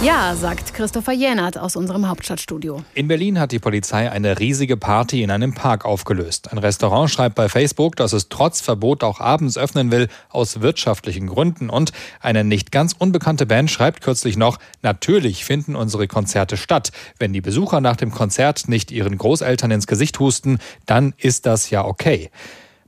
Ja, 0.02 0.34
sagt 0.34 0.74
Christopher 0.74 1.12
Jänert 1.12 1.56
aus 1.56 1.76
unserem 1.76 2.08
Hauptstadtstudio. 2.08 2.82
In 2.94 3.06
Berlin 3.06 3.38
hat 3.38 3.52
die 3.52 3.60
Polizei 3.60 4.10
eine 4.10 4.40
riesige 4.40 4.76
Party 4.76 5.22
in 5.22 5.30
einem 5.30 5.54
Park 5.54 5.84
aufgelöst. 5.84 6.50
Ein 6.50 6.58
Restaurant 6.58 7.08
schreibt 7.08 7.36
bei 7.36 7.48
Facebook, 7.48 7.94
dass 7.94 8.12
es 8.12 8.28
trotz 8.28 8.60
Verbot 8.60 9.04
auch 9.04 9.20
abends 9.20 9.56
öffnen 9.56 9.92
will, 9.92 10.08
aus 10.28 10.60
wirtschaftlichen 10.60 11.28
Gründen. 11.28 11.70
Und 11.70 11.92
eine 12.20 12.42
nicht 12.42 12.72
ganz 12.72 12.96
unbekannte 12.98 13.46
Band 13.46 13.70
schreibt 13.70 14.00
kürzlich 14.00 14.36
noch, 14.36 14.58
natürlich 14.82 15.44
finden 15.44 15.76
unsere 15.76 16.08
Konzerte 16.08 16.56
statt. 16.56 16.90
Wenn 17.20 17.32
die 17.32 17.40
Besucher 17.40 17.80
nach 17.80 17.94
dem 17.94 18.10
Konzert 18.10 18.68
nicht 18.68 18.90
ihren 18.90 19.18
Großeltern 19.18 19.70
ins 19.70 19.86
Gesicht 19.86 20.18
husten, 20.18 20.58
dann 20.84 21.14
ist 21.16 21.46
das 21.46 21.70
ja 21.70 21.84
okay. 21.84 22.32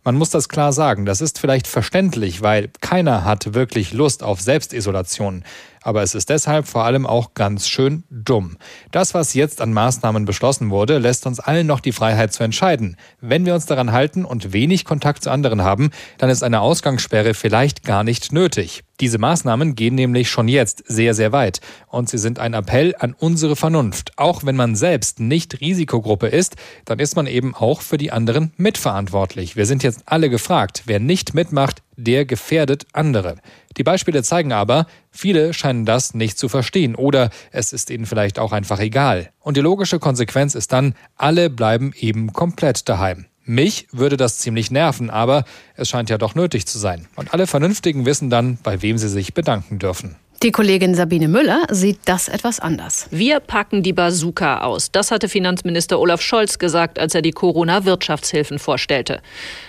Man 0.07 0.17
muss 0.17 0.29
das 0.29 0.51
klar 0.51 0.75
sagen, 0.75 1.07
das 1.07 1.23
ist 1.23 1.39
vielleicht 1.39 1.67
verständlich, 1.67 2.43
weil 2.43 2.69
keiner 2.83 3.25
hat 3.25 3.55
wirklich 3.55 3.95
Lust 3.95 4.23
auf 4.23 4.39
Selbstisolation 4.39 5.45
aber 5.85 6.03
es 6.03 6.15
ist 6.15 6.31
deshalb 6.31 6.67
vor 6.67 6.85
allem 6.85 7.07
auch 7.07 7.35
ganz 7.35 7.69
schön 7.69 8.05
dumm. 8.11 8.57
Das, 8.91 9.15
was 9.15 9.35
jetzt 9.35 9.61
an 9.61 9.73
Maßnahmen 9.73 10.25
beschlossen 10.25 10.71
wurde, 10.71 10.99
lässt 10.99 11.27
uns 11.27 11.41
allen 11.41 11.67
noch 11.67 11.81
die 11.81 11.93
Freiheit 11.93 12.33
zu 12.33 12.43
entscheiden. 12.43 12.97
Wenn 13.21 13.45
wir 13.45 13.55
uns 13.55 13.67
daran 13.67 13.93
halten 13.93 14.25
und 14.25 14.53
wenig 14.55 14.87
Kontakt 14.87 15.23
zu 15.23 15.31
anderen 15.31 15.63
haben, 15.63 15.91
dann 16.19 16.31
ist 16.31 16.43
eine 16.43 16.63
Ausgangssperre 16.63 17.35
vielleicht 17.35 17.85
gar 17.85 18.03
nicht 18.03 18.33
nötig. 18.33 18.83
Diese 19.01 19.19
Maßnahmen 19.19 19.75
gehen 19.75 19.97
nämlich 19.97 20.31
schon 20.31 20.47
jetzt 20.47 20.85
sehr, 20.87 21.15
sehr 21.15 21.33
weit 21.33 21.61
und 21.89 22.09
sie 22.09 22.19
sind 22.19 22.39
ein 22.39 22.55
Appell 22.55 22.95
an 22.99 23.15
unsere 23.19 23.57
Vernunft. 23.57 24.13
Auch 24.17 24.45
wenn 24.45 24.55
man 24.55 24.77
selbst 24.77 25.19
nicht 25.19 25.61
Risikogruppe 25.61 26.29
ist, 26.29 26.55
dann 26.85 27.01
ist 27.01 27.17
man 27.17 27.27
eben 27.27 27.55
auch 27.55 27.83
für 27.83 27.99
die 27.99 28.13
anderen 28.13 28.53
mitverantwortlich. 28.57 29.57
Wir 29.57 29.67
sind 29.67 29.83
jetzt 29.83 30.05
alle 30.07 30.31
gefragt. 30.31 30.85
Wer 30.87 31.01
nicht 31.01 31.35
mitmacht, 31.35 31.83
der 31.97 32.25
gefährdet 32.25 32.87
andere. 32.93 33.37
Die 33.77 33.83
Beispiele 33.83 34.23
zeigen 34.23 34.53
aber, 34.53 34.87
viele 35.15 35.55
scheinen 35.55 35.85
das 35.85 36.15
nicht 36.15 36.39
zu 36.39 36.49
verstehen 36.49 36.95
oder 36.95 37.31
es 37.53 37.73
ist 37.73 37.91
ihnen 37.91 38.07
vielleicht 38.07 38.39
auch 38.39 38.53
einfach 38.53 38.81
egal. 38.81 39.31
Und 39.41 39.57
die 39.57 39.63
logische 39.63 39.99
Konsequenz 39.99 40.55
ist 40.55 40.73
dann, 40.73 40.95
alle 41.17 41.49
bleiben 41.51 41.93
eben 41.97 42.33
komplett 42.33 42.89
daheim. 42.89 43.27
Mich 43.47 43.89
würde 43.93 44.17
das 44.17 44.39
ziemlich 44.39 44.71
nerven, 44.71 45.11
aber 45.11 45.45
es 45.77 45.89
scheint 45.89 46.09
ja 46.09 46.19
doch 46.19 46.35
nötig 46.35 46.67
zu 46.67 46.79
sein. 46.79 47.09
Und 47.15 47.35
alle 47.35 47.47
Vernünftigen 47.47 48.07
wissen 48.07 48.31
dann, 48.31 48.59
bei 48.63 48.81
wem 48.81 48.97
sie 48.97 49.09
sich 49.09 49.35
bedanken 49.35 49.79
dürfen. 49.79 50.17
Die 50.43 50.51
Kollegin 50.51 50.95
Sabine 50.95 51.29
Müller 51.29 51.63
sieht 51.71 52.01
das 52.05 52.29
etwas 52.29 52.61
anders. 52.61 53.07
Wir 53.11 53.41
packen 53.41 53.83
die 53.83 53.95
Bazooka 53.95 54.61
aus. 54.61 54.91
Das 54.91 55.11
hatte 55.11 55.31
Finanzminister 55.31 55.99
Olaf 55.99 56.21
Scholz 56.21 56.59
gesagt, 56.59 56.99
als 56.99 57.15
er 57.15 57.23
die 57.23 57.31
Corona-Wirtschaftshilfen 57.31 58.59
vorstellte. 58.59 59.23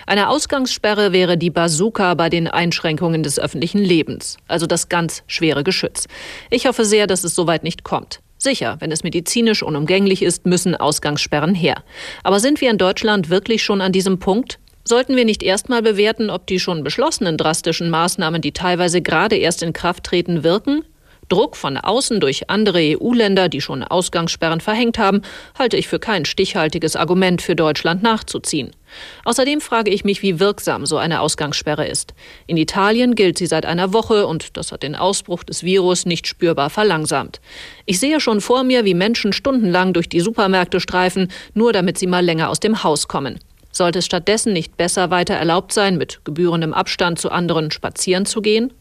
Eine 0.06 0.28
Ausgangssperre 0.28 1.14
wäre 1.14 1.38
die 1.38 1.50
Bazooka 1.50 2.14
bei 2.16 2.30
den 2.30 2.48
Einschränkungen 2.48 3.24
des 3.24 3.40
öffentlichen 3.40 3.80
Lebens, 3.80 4.38
also 4.50 4.66
das 4.68 4.90
ganz 4.90 5.24
schwere 5.28 5.64
Geschütz. 5.64 6.08
Ich 6.50 6.68
hoffe 6.68 6.84
sehr, 6.84 7.08
dass 7.08 7.24
es 7.24 7.36
soweit 7.36 7.64
nicht 7.64 7.86
kommt. 7.86 8.20
Sicher, 8.38 8.76
wenn 8.80 8.92
es 8.92 9.04
medizinisch 9.04 9.64
unumgänglich 9.64 10.22
ist, 10.22 10.46
müssen 10.46 10.76
Ausgangssperren 10.76 11.56
her. 11.56 11.84
Aber 12.22 12.40
sind 12.40 12.60
wir 12.60 12.70
in 12.70 12.78
Deutschland 12.78 13.30
wirklich 13.30 13.64
schon 13.64 13.82
an 13.82 13.94
diesem 13.94 14.20
Punkt? 14.20 14.60
Sollten 14.88 15.16
wir 15.16 15.26
nicht 15.26 15.42
erstmal 15.42 15.82
bewerten, 15.82 16.30
ob 16.30 16.46
die 16.46 16.60
schon 16.60 16.84
beschlossenen 16.84 17.38
drastischen 17.38 17.90
Maßnahmen, 17.90 18.42
die 18.42 18.52
teilweise 18.52 19.02
gerade 19.02 19.36
erst 19.36 19.64
in 19.64 19.74
Kraft 19.74 20.04
treten, 20.04 20.44
wirken? 20.44 20.84
Druck 21.28 21.56
von 21.56 21.78
außen 21.78 22.20
durch 22.20 22.52
andere 22.52 23.00
EU-Länder, 23.00 23.50
die 23.50 23.62
schon 23.62 23.82
Ausgangssperren 23.82 24.62
verhängt 24.62 25.00
haben, 25.00 25.24
halte 25.58 25.76
ich 25.76 25.88
für 25.88 25.98
kein 25.98 26.24
stichhaltiges 26.24 26.96
Argument 26.96 27.42
für 27.42 27.56
Deutschland 27.56 28.04
nachzuziehen. 28.04 28.76
Außerdem 29.24 29.60
frage 29.60 29.90
ich 29.90 30.06
mich, 30.06 30.22
wie 30.22 30.40
wirksam 30.40 30.86
so 30.86 30.98
eine 30.98 31.22
Ausgangssperre 31.22 31.88
ist. 31.88 32.14
In 32.46 32.58
Italien 32.58 33.16
gilt 33.16 33.40
sie 33.40 33.48
seit 33.48 33.66
einer 33.66 33.92
Woche 33.92 34.28
und 34.28 34.56
das 34.56 34.72
hat 34.72 34.84
den 34.84 34.96
Ausbruch 34.96 35.44
des 35.44 35.64
Virus 35.64 36.06
nicht 36.06 36.28
spürbar 36.28 36.70
verlangsamt. 36.70 37.42
Ich 37.88 38.00
sehe 38.00 38.20
schon 38.20 38.40
vor 38.40 38.64
mir, 38.64 38.86
wie 38.86 38.94
Menschen 38.94 39.34
stundenlang 39.34 39.94
durch 39.94 40.10
die 40.10 40.22
Supermärkte 40.22 40.80
streifen, 40.80 41.32
nur 41.56 41.74
damit 41.74 41.98
sie 41.98 42.08
mal 42.08 42.24
länger 42.24 42.50
aus 42.50 42.60
dem 42.60 42.84
Haus 42.84 43.08
kommen. 43.08 43.40
Sollte 43.76 44.00
es 44.00 44.06
stattdessen 44.06 44.54
nicht 44.54 44.78
besser 44.78 45.10
weiter 45.10 45.34
erlaubt 45.34 45.74
sein, 45.74 45.98
mit 45.98 46.22
gebührendem 46.24 46.74
Abstand 46.74 47.20
zu 47.20 47.30
anderen 47.30 47.72
spazieren 47.72 48.26
zu 48.26 48.42
gehen? 48.42 48.72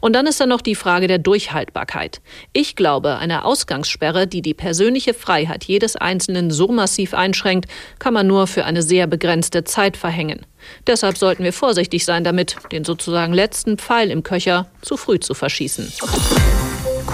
Und 0.00 0.14
dann 0.14 0.26
ist 0.26 0.40
da 0.40 0.46
noch 0.46 0.60
die 0.60 0.74
Frage 0.74 1.06
der 1.06 1.18
Durchhaltbarkeit. 1.18 2.20
Ich 2.52 2.74
glaube, 2.74 3.18
eine 3.18 3.44
Ausgangssperre, 3.44 4.26
die 4.26 4.42
die 4.42 4.52
persönliche 4.52 5.14
Freiheit 5.14 5.62
jedes 5.62 5.94
Einzelnen 5.94 6.50
so 6.50 6.66
massiv 6.66 7.14
einschränkt, 7.14 7.70
kann 8.00 8.12
man 8.12 8.26
nur 8.26 8.48
für 8.48 8.64
eine 8.64 8.82
sehr 8.82 9.06
begrenzte 9.06 9.62
Zeit 9.62 9.96
verhängen. 9.96 10.44
Deshalb 10.88 11.16
sollten 11.16 11.44
wir 11.44 11.52
vorsichtig 11.52 12.04
sein 12.04 12.24
damit, 12.24 12.56
den 12.72 12.84
sozusagen 12.84 13.32
letzten 13.32 13.78
Pfeil 13.78 14.10
im 14.10 14.24
Köcher 14.24 14.66
zu 14.82 14.96
früh 14.96 15.20
zu 15.20 15.34
verschießen. 15.34 15.92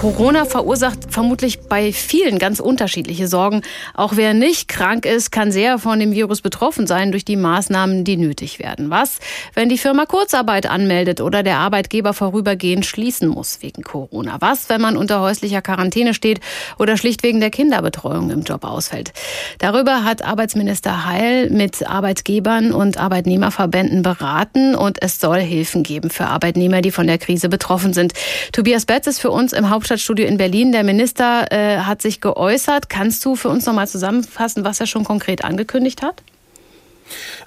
Corona 0.01 0.45
verursacht 0.45 0.97
vermutlich 1.09 1.59
bei 1.59 1.93
vielen 1.93 2.39
ganz 2.39 2.59
unterschiedliche 2.59 3.27
Sorgen. 3.27 3.61
Auch 3.93 4.15
wer 4.15 4.33
nicht 4.33 4.67
krank 4.67 5.05
ist, 5.05 5.31
kann 5.31 5.51
sehr 5.51 5.77
von 5.77 5.99
dem 5.99 6.11
Virus 6.11 6.41
betroffen 6.41 6.87
sein 6.87 7.11
durch 7.11 7.23
die 7.23 7.35
Maßnahmen, 7.35 8.03
die 8.03 8.17
nötig 8.17 8.57
werden. 8.57 8.89
Was, 8.89 9.19
wenn 9.53 9.69
die 9.69 9.77
Firma 9.77 10.07
Kurzarbeit 10.07 10.65
anmeldet 10.65 11.21
oder 11.21 11.43
der 11.43 11.57
Arbeitgeber 11.57 12.15
vorübergehend 12.15 12.83
schließen 12.83 13.29
muss 13.29 13.61
wegen 13.61 13.83
Corona? 13.83 14.37
Was, 14.39 14.69
wenn 14.69 14.81
man 14.81 14.97
unter 14.97 15.21
häuslicher 15.21 15.61
Quarantäne 15.61 16.15
steht 16.15 16.39
oder 16.79 16.97
schlicht 16.97 17.21
wegen 17.21 17.39
der 17.39 17.51
Kinderbetreuung 17.51 18.31
im 18.31 18.41
Job 18.41 18.63
ausfällt? 18.63 19.13
Darüber 19.59 20.03
hat 20.03 20.23
Arbeitsminister 20.23 21.05
Heil 21.05 21.51
mit 21.51 21.87
Arbeitgebern 21.87 22.71
und 22.71 22.97
Arbeitnehmerverbänden 22.97 24.01
beraten 24.01 24.73
und 24.73 24.99
es 24.99 25.19
soll 25.19 25.41
Hilfen 25.41 25.83
geben 25.83 26.09
für 26.09 26.25
Arbeitnehmer, 26.25 26.81
die 26.81 26.89
von 26.89 27.05
der 27.05 27.19
Krise 27.19 27.49
betroffen 27.49 27.93
sind. 27.93 28.13
Tobias 28.51 28.87
Betz 28.87 29.05
ist 29.05 29.19
für 29.19 29.29
uns 29.29 29.53
im 29.53 29.69
Hauptstadt 29.69 29.90
Hauptstadtstudio 29.91 30.25
in 30.25 30.37
Berlin. 30.37 30.71
Der 30.71 30.83
Minister 30.85 31.51
äh, 31.51 31.79
hat 31.79 32.01
sich 32.01 32.21
geäußert. 32.21 32.89
Kannst 32.89 33.25
du 33.25 33.35
für 33.35 33.49
uns 33.49 33.65
noch 33.65 33.73
mal 33.73 33.89
zusammenfassen, 33.89 34.63
was 34.63 34.79
er 34.79 34.87
schon 34.87 35.03
konkret 35.03 35.43
angekündigt 35.43 36.01
hat? 36.01 36.23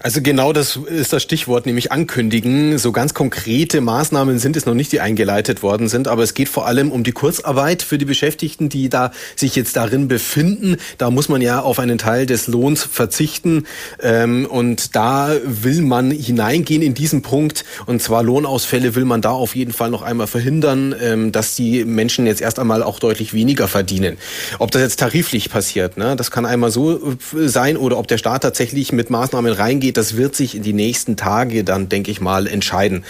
Also 0.01 0.21
genau 0.21 0.53
das 0.53 0.77
ist 0.77 1.13
das 1.13 1.23
Stichwort, 1.23 1.67
nämlich 1.67 1.93
ankündigen. 1.93 2.79
So 2.79 2.93
ganz 2.93 3.15
konkrete 3.15 3.81
Maßnahmen 3.81 4.39
sind 4.39 4.57
es 4.57 4.67
noch 4.67 4.75
nicht, 4.75 4.93
die 4.93 5.01
eingeleitet 5.01 5.63
worden 5.63 5.89
sind, 5.89 6.09
aber 6.09 6.23
es 6.23 6.35
geht 6.35 6.49
vor 6.49 6.67
allem 6.67 6.93
um 6.93 7.05
die 7.05 7.13
Kurzarbeit 7.13 7.83
für 7.83 7.99
die 7.99 8.05
Beschäftigten, 8.05 8.69
die 8.69 8.89
da 8.89 9.13
sich 9.37 9.57
jetzt 9.57 9.77
darin 9.77 10.09
befinden. 10.09 10.77
Da 10.99 11.11
muss 11.11 11.29
man 11.29 11.41
ja 11.41 11.61
auf 11.61 11.79
einen 11.79 11.99
Teil 11.99 12.27
des 12.27 12.47
Lohns 12.47 12.83
verzichten 12.83 13.67
ähm, 14.03 14.47
und 14.47 14.95
da 14.95 15.31
will 15.45 15.83
man 15.83 16.11
hineingehen 16.11 16.83
in 16.83 16.95
diesen 16.95 17.23
Punkt 17.23 17.65
und 17.87 18.03
zwar 18.03 18.23
Lohnausfälle 18.23 18.95
will 18.95 19.05
man 19.05 19.23
da 19.23 19.31
auf 19.31 19.57
jeden 19.57 19.73
Fall 19.73 19.91
noch 19.91 20.03
einmal 20.03 20.27
verhindern, 20.27 20.95
ähm, 21.01 21.33
dass 21.33 21.55
die 21.55 21.85
Menschen 21.85 22.27
jetzt 22.27 22.41
erst 22.41 22.59
einmal 22.59 22.83
auch 22.83 22.99
deutlich 22.99 23.33
weniger 23.33 23.69
verdienen. 23.69 24.19
Ob 24.59 24.71
das 24.71 24.83
jetzt 24.83 25.01
tariflich 25.01 25.51
passiert, 25.51 25.97
ne, 25.97 26.17
das 26.17 26.31
kann 26.31 26.47
einmal 26.47 26.71
so 26.71 27.17
äh, 27.35 27.49
sein 27.49 27.77
oder 27.77 27.99
ob 27.99 28.07
der 28.07 28.19
Staat 28.19 28.43
tatsächlich 28.43 28.93
mit 28.93 29.11
Maßnahmen 29.11 29.53
reingeht, 29.59 29.97
das 29.97 30.17
wird 30.17 30.35
sich 30.37 30.55
in 30.55 30.63
die 30.63 30.73
nächsten 30.73 31.17
Tage 31.17 31.65
dann, 31.65 31.89
denke 31.89 32.11
ich 32.11 32.21
mal, 32.21 32.47
entscheiden. 32.47 33.05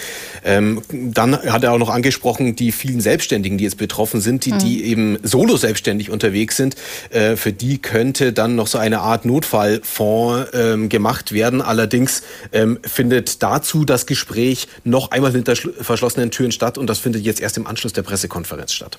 Ähm, 0.44 0.82
dann 0.90 1.36
hat 1.36 1.64
er 1.64 1.72
auch 1.72 1.78
noch 1.78 1.90
angesprochen, 1.90 2.56
die 2.56 2.72
vielen 2.72 3.00
Selbstständigen, 3.00 3.58
die 3.58 3.64
jetzt 3.64 3.78
betroffen 3.78 4.20
sind, 4.20 4.44
die, 4.44 4.52
mhm. 4.52 4.58
die 4.58 4.84
eben 4.84 5.18
solo 5.22 5.56
selbstständig 5.56 6.10
unterwegs 6.10 6.56
sind, 6.56 6.76
äh, 7.10 7.36
für 7.36 7.52
die 7.52 7.78
könnte 7.78 8.32
dann 8.32 8.56
noch 8.56 8.66
so 8.66 8.78
eine 8.78 9.00
Art 9.00 9.24
Notfallfonds 9.24 10.50
ähm, 10.54 10.88
gemacht 10.88 11.32
werden. 11.32 11.62
Allerdings 11.62 12.22
ähm, 12.52 12.78
findet 12.82 13.42
dazu 13.42 13.84
das 13.84 14.06
Gespräch 14.06 14.68
noch 14.84 15.10
einmal 15.10 15.32
hinter 15.32 15.54
verschlossenen 15.54 16.30
Türen 16.30 16.52
statt 16.52 16.78
und 16.78 16.88
das 16.88 16.98
findet 16.98 17.24
jetzt 17.24 17.40
erst 17.40 17.56
im 17.56 17.66
Anschluss 17.66 17.92
der 17.92 18.02
Pressekonferenz 18.02 18.72
statt. 18.72 18.98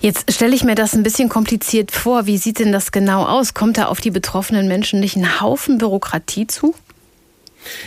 Jetzt 0.00 0.32
stelle 0.32 0.54
ich 0.54 0.64
mir 0.64 0.74
das 0.74 0.94
ein 0.94 1.02
bisschen 1.02 1.28
kompliziert 1.28 1.90
vor. 1.90 2.26
Wie 2.26 2.38
sieht 2.38 2.58
denn 2.58 2.72
das 2.72 2.92
genau 2.92 3.24
aus? 3.24 3.54
Kommt 3.54 3.76
da 3.76 3.86
auf 3.86 4.00
die 4.00 4.10
betroffenen 4.10 4.68
Menschen 4.68 5.00
nicht 5.00 5.16
ein 5.16 5.40
Haufen 5.40 5.78
Bürokratie 5.78 6.46
zu? 6.46 6.63
tout. 6.64 6.93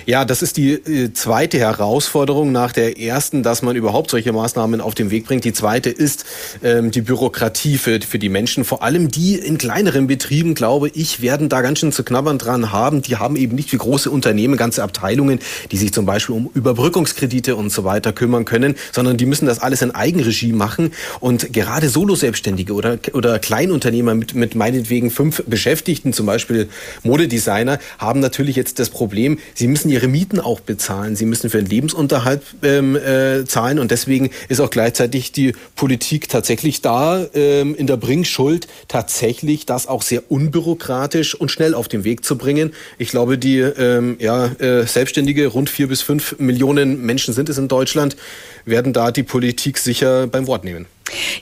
Ja, 0.06 0.26
das 0.26 0.42
ist 0.42 0.58
die 0.58 0.74
äh, 0.74 1.14
zweite 1.14 1.60
Herausforderung 1.60 2.52
nach 2.52 2.72
der 2.72 3.00
ersten, 3.00 3.44
dass 3.44 3.62
man 3.62 3.76
überhaupt 3.76 4.12
solche 4.12 4.32
Maßnahmen 4.34 4.82
auf 4.82 4.96
den 4.96 5.12
Weg 5.12 5.26
bringt. 5.26 5.44
Die 5.44 5.54
zweite 5.54 5.90
ist 5.90 6.26
ähm, 6.64 6.92
die 6.92 7.02
Bürokratie 7.02 7.78
für, 7.78 8.00
für 8.02 8.20
die 8.20 8.30
Menschen. 8.30 8.66
Vor 8.66 8.84
allem 8.84 9.10
die 9.10 9.36
in 9.36 9.58
kleineren 9.58 10.08
Betrieben, 10.08 10.56
glaube 10.56 10.90
ich, 10.90 11.22
werden 11.22 11.50
da 11.50 11.62
ganz 11.62 11.80
schön 11.80 11.92
zu 11.92 12.04
knabbern 12.04 12.38
dran 12.38 12.72
haben. 12.72 13.02
Die 13.02 13.18
haben 13.18 13.36
eben 13.36 13.56
nicht 13.56 13.72
wie 13.72 13.78
große 13.78 14.10
Unternehmen, 14.10 14.58
ganze 14.58 14.84
Abteilungen, 14.84 15.40
die 15.72 15.78
sich 15.78 15.94
zum 15.94 16.06
Beispiel 16.06 16.36
um 16.36 16.50
Überbrückungskredite 16.54 17.56
und 17.56 17.72
so 17.72 17.84
weiter 17.84 18.14
kümmern 18.14 18.46
können, 18.46 18.76
sondern 18.92 19.18
die 19.18 19.26
müssen 19.26 19.46
das 19.46 19.60
alles 19.60 19.82
in 19.82 19.92
Eigenregie 19.92 20.54
machen. 20.54 20.92
Und 21.20 21.54
gerade 21.54 21.90
Solo-Selbstständige 21.90 22.74
oder, 22.74 23.00
oder 23.14 23.40
Kleinunternehmer 23.40 24.16
mit, 24.16 24.36
mit 24.36 24.56
meinetwegen 24.56 25.12
fünf 25.12 25.44
Beschäftigten, 25.46 26.14
zum 26.14 26.26
Beispiel 26.26 26.70
Modedesigner, 27.04 27.80
haben 27.98 28.20
natürlich 28.20 28.56
jetzt 28.56 28.80
das 28.80 28.90
Problem, 28.90 29.40
sie 29.54 29.67
Sie 29.68 29.72
müssen 29.72 29.90
ihre 29.90 30.08
Mieten 30.08 30.40
auch 30.40 30.62
bezahlen. 30.62 31.18
Sie 31.18 31.26
müssen 31.26 31.50
für 31.50 31.58
den 31.58 31.66
Lebensunterhalt 31.66 32.42
ähm, 32.64 32.96
äh, 32.96 33.44
zahlen. 33.44 33.80
Und 33.80 33.92
deswegen 33.92 34.30
ist 34.48 34.62
auch 34.62 34.70
gleichzeitig 34.70 35.34
die 35.34 35.56
Politik 35.76 36.30
tatsächlich 36.30 36.80
da 36.80 37.26
ähm, 37.34 37.76
in 37.76 37.86
der 37.86 37.98
Bringschuld, 37.98 38.70
tatsächlich 38.88 39.66
das 39.66 39.86
auch 39.86 40.04
sehr 40.04 40.32
unbürokratisch 40.32 41.36
und 41.36 41.52
schnell 41.52 41.74
auf 41.74 41.90
den 41.90 42.06
Weg 42.06 42.24
zu 42.24 42.38
bringen. 42.38 42.72
Ich 42.98 43.10
glaube, 43.10 43.38
die 43.38 43.60
ähm, 43.60 44.16
ja, 44.20 44.46
äh, 44.46 44.88
Selbstständige, 44.88 45.48
rund 45.48 45.70
vier 45.70 45.90
bis 45.90 46.02
fünf 46.02 46.40
Millionen 46.40 47.06
Menschen 47.06 47.34
sind 47.34 47.50
es 47.50 47.58
in 47.58 47.68
Deutschland, 47.68 48.16
werden 48.64 48.94
da 48.94 49.12
die 49.12 49.24
Politik 49.24 49.80
sicher 49.80 50.28
beim 50.28 50.48
Wort 50.48 50.64
nehmen. 50.64 50.86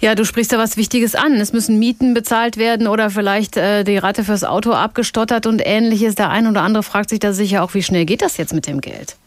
Ja, 0.01 0.15
du 0.15 0.25
sprichst 0.25 0.51
da 0.51 0.57
was 0.57 0.77
Wichtiges 0.77 1.15
an. 1.15 1.33
Es 1.33 1.53
müssen 1.53 1.79
Mieten 1.79 2.13
bezahlt 2.13 2.57
werden 2.57 2.87
oder 2.87 3.09
vielleicht 3.09 3.57
äh, 3.57 3.83
die 3.83 3.97
Rate 3.97 4.23
fürs 4.23 4.43
Auto 4.43 4.71
abgestottert 4.71 5.45
und 5.45 5.61
ähnliches. 5.63 6.15
Der 6.15 6.29
ein 6.29 6.47
oder 6.47 6.61
andere 6.61 6.83
fragt 6.83 7.09
sich 7.09 7.19
da 7.19 7.33
sicher 7.33 7.63
auch, 7.63 7.73
wie 7.73 7.83
schnell 7.83 8.05
geht 8.05 8.21
das 8.21 8.37
jetzt 8.37 8.53
mit 8.53 8.67
dem 8.67 8.81
Geld? 8.81 9.17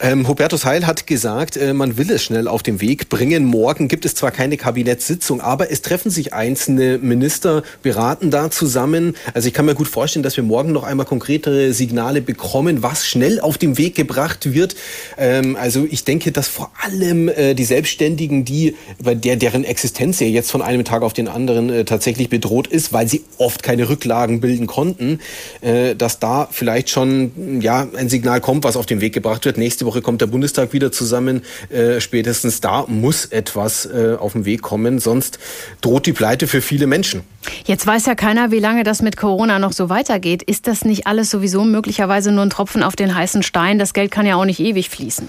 Ähm, 0.00 0.28
Hubertus 0.28 0.64
Heil 0.64 0.86
hat 0.86 1.06
gesagt, 1.06 1.56
äh, 1.56 1.72
man 1.72 1.96
will 1.96 2.10
es 2.10 2.22
schnell 2.22 2.48
auf 2.48 2.62
den 2.62 2.80
Weg 2.80 3.08
bringen. 3.08 3.44
Morgen 3.44 3.88
gibt 3.88 4.04
es 4.04 4.14
zwar 4.14 4.30
keine 4.30 4.56
Kabinettssitzung, 4.56 5.40
aber 5.40 5.70
es 5.70 5.82
treffen 5.82 6.10
sich 6.10 6.32
einzelne 6.32 6.98
Minister, 6.98 7.62
beraten 7.82 8.30
da 8.30 8.50
zusammen. 8.50 9.16
Also 9.34 9.48
ich 9.48 9.54
kann 9.54 9.66
mir 9.66 9.74
gut 9.74 9.88
vorstellen, 9.88 10.22
dass 10.22 10.36
wir 10.36 10.44
morgen 10.44 10.72
noch 10.72 10.84
einmal 10.84 11.06
konkretere 11.06 11.72
Signale 11.72 12.22
bekommen, 12.22 12.82
was 12.82 13.06
schnell 13.06 13.40
auf 13.40 13.58
den 13.58 13.78
Weg 13.78 13.94
gebracht 13.94 14.52
wird. 14.52 14.76
Ähm, 15.18 15.56
also 15.56 15.86
ich 15.88 16.04
denke, 16.04 16.32
dass 16.32 16.48
vor 16.48 16.70
allem 16.82 17.28
äh, 17.28 17.54
die 17.54 17.64
Selbstständigen, 17.64 18.44
die 18.44 18.76
bei 19.02 19.14
der 19.14 19.36
deren 19.36 19.64
Existenz 19.64 20.20
ja 20.20 20.26
jetzt 20.26 20.50
von 20.50 20.62
einem 20.62 20.84
Tag 20.84 21.02
auf 21.02 21.12
den 21.12 21.28
anderen 21.28 21.70
äh, 21.70 21.84
tatsächlich 21.84 22.28
bedroht 22.30 22.66
ist, 22.66 22.92
weil 22.92 23.08
sie 23.08 23.24
oft 23.38 23.62
keine 23.62 23.88
Rücklagen 23.88 24.40
bilden 24.40 24.66
konnten, 24.66 25.20
äh, 25.60 25.94
dass 25.94 26.18
da 26.18 26.48
vielleicht 26.50 26.90
schon 26.90 27.60
ja 27.60 27.86
ein 27.96 28.08
Signal 28.08 28.40
kommt, 28.40 28.64
was 28.64 28.76
auf 28.76 28.86
den 28.86 29.00
Weg 29.00 29.12
gebracht 29.12 29.35
wird. 29.44 29.58
Nächste 29.58 29.86
Woche 29.86 30.02
kommt 30.02 30.20
der 30.20 30.26
Bundestag 30.26 30.72
wieder 30.72 30.92
zusammen. 30.92 31.42
Äh, 31.68 32.00
spätestens 32.00 32.60
da 32.60 32.84
muss 32.88 33.26
etwas 33.26 33.86
äh, 33.86 34.16
auf 34.18 34.32
den 34.32 34.44
Weg 34.44 34.62
kommen, 34.62 34.98
sonst 34.98 35.38
droht 35.80 36.06
die 36.06 36.12
Pleite 36.12 36.46
für 36.46 36.60
viele 36.60 36.86
Menschen. 36.86 37.22
Jetzt 37.64 37.86
weiß 37.86 38.06
ja 38.06 38.14
keiner, 38.14 38.50
wie 38.50 38.58
lange 38.58 38.84
das 38.84 39.02
mit 39.02 39.16
Corona 39.16 39.58
noch 39.58 39.72
so 39.72 39.88
weitergeht. 39.88 40.42
Ist 40.42 40.66
das 40.66 40.84
nicht 40.84 41.06
alles 41.06 41.30
sowieso 41.30 41.64
möglicherweise 41.64 42.32
nur 42.32 42.42
ein 42.42 42.50
Tropfen 42.50 42.82
auf 42.82 42.96
den 42.96 43.14
heißen 43.14 43.42
Stein? 43.42 43.78
Das 43.78 43.92
Geld 43.92 44.10
kann 44.10 44.26
ja 44.26 44.36
auch 44.36 44.44
nicht 44.44 44.60
ewig 44.60 44.90
fließen. 44.90 45.28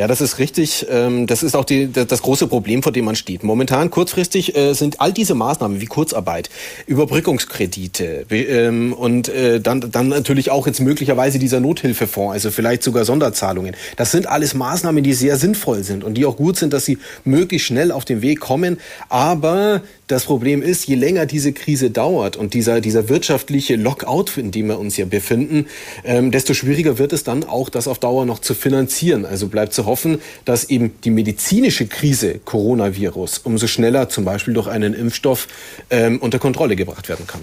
Ja, 0.00 0.06
das 0.06 0.22
ist 0.22 0.38
richtig. 0.38 0.86
Ähm, 0.88 1.26
das 1.26 1.42
ist 1.42 1.54
auch 1.54 1.66
die, 1.66 1.92
das 1.92 2.22
große 2.22 2.46
Problem, 2.46 2.82
vor 2.82 2.90
dem 2.90 3.04
man 3.04 3.16
steht. 3.16 3.44
Momentan 3.44 3.90
kurzfristig 3.90 4.56
äh, 4.56 4.72
sind 4.72 4.98
all 4.98 5.12
diese 5.12 5.34
Maßnahmen 5.34 5.82
wie 5.82 5.84
Kurzarbeit, 5.84 6.48
Überbrückungskredite 6.86 8.24
ähm, 8.30 8.94
und 8.94 9.28
äh, 9.28 9.60
dann, 9.60 9.90
dann 9.92 10.08
natürlich 10.08 10.50
auch 10.50 10.66
jetzt 10.66 10.80
möglicherweise 10.80 11.38
dieser 11.38 11.60
Nothilfefonds, 11.60 12.32
also 12.32 12.50
vielleicht 12.50 12.82
sogar 12.82 13.04
Sonderzahlungen. 13.04 13.76
Das 13.96 14.10
sind 14.10 14.26
alles 14.26 14.54
Maßnahmen, 14.54 15.04
die 15.04 15.12
sehr 15.12 15.36
sinnvoll 15.36 15.84
sind 15.84 16.02
und 16.02 16.14
die 16.14 16.24
auch 16.24 16.38
gut 16.38 16.56
sind, 16.56 16.72
dass 16.72 16.86
sie 16.86 16.96
möglichst 17.24 17.66
schnell 17.66 17.92
auf 17.92 18.06
den 18.06 18.22
Weg 18.22 18.40
kommen. 18.40 18.80
Aber 19.10 19.82
das 20.10 20.24
Problem 20.24 20.62
ist, 20.62 20.86
je 20.86 20.96
länger 20.96 21.26
diese 21.26 21.52
Krise 21.52 21.90
dauert 21.90 22.36
und 22.36 22.54
dieser, 22.54 22.80
dieser 22.80 23.08
wirtschaftliche 23.08 23.76
Lockout, 23.76 24.36
in 24.36 24.50
dem 24.50 24.66
wir 24.66 24.78
uns 24.78 24.96
ja 24.96 25.04
befinden, 25.04 25.66
ähm, 26.04 26.30
desto 26.30 26.54
schwieriger 26.54 26.98
wird 26.98 27.12
es 27.12 27.22
dann 27.22 27.44
auch, 27.44 27.68
das 27.68 27.86
auf 27.86 27.98
Dauer 27.98 28.26
noch 28.26 28.40
zu 28.40 28.54
finanzieren. 28.54 29.24
Also 29.24 29.48
bleibt 29.48 29.72
zu 29.72 29.86
hoffen, 29.86 30.20
dass 30.44 30.64
eben 30.64 30.92
die 31.04 31.10
medizinische 31.10 31.86
Krise 31.86 32.40
Coronavirus 32.44 33.38
umso 33.38 33.66
schneller, 33.66 34.08
zum 34.08 34.24
Beispiel 34.24 34.54
durch 34.54 34.66
einen 34.66 34.94
Impfstoff, 34.94 35.46
ähm, 35.90 36.18
unter 36.18 36.38
Kontrolle 36.38 36.76
gebracht 36.76 37.08
werden 37.08 37.26
kann. 37.26 37.42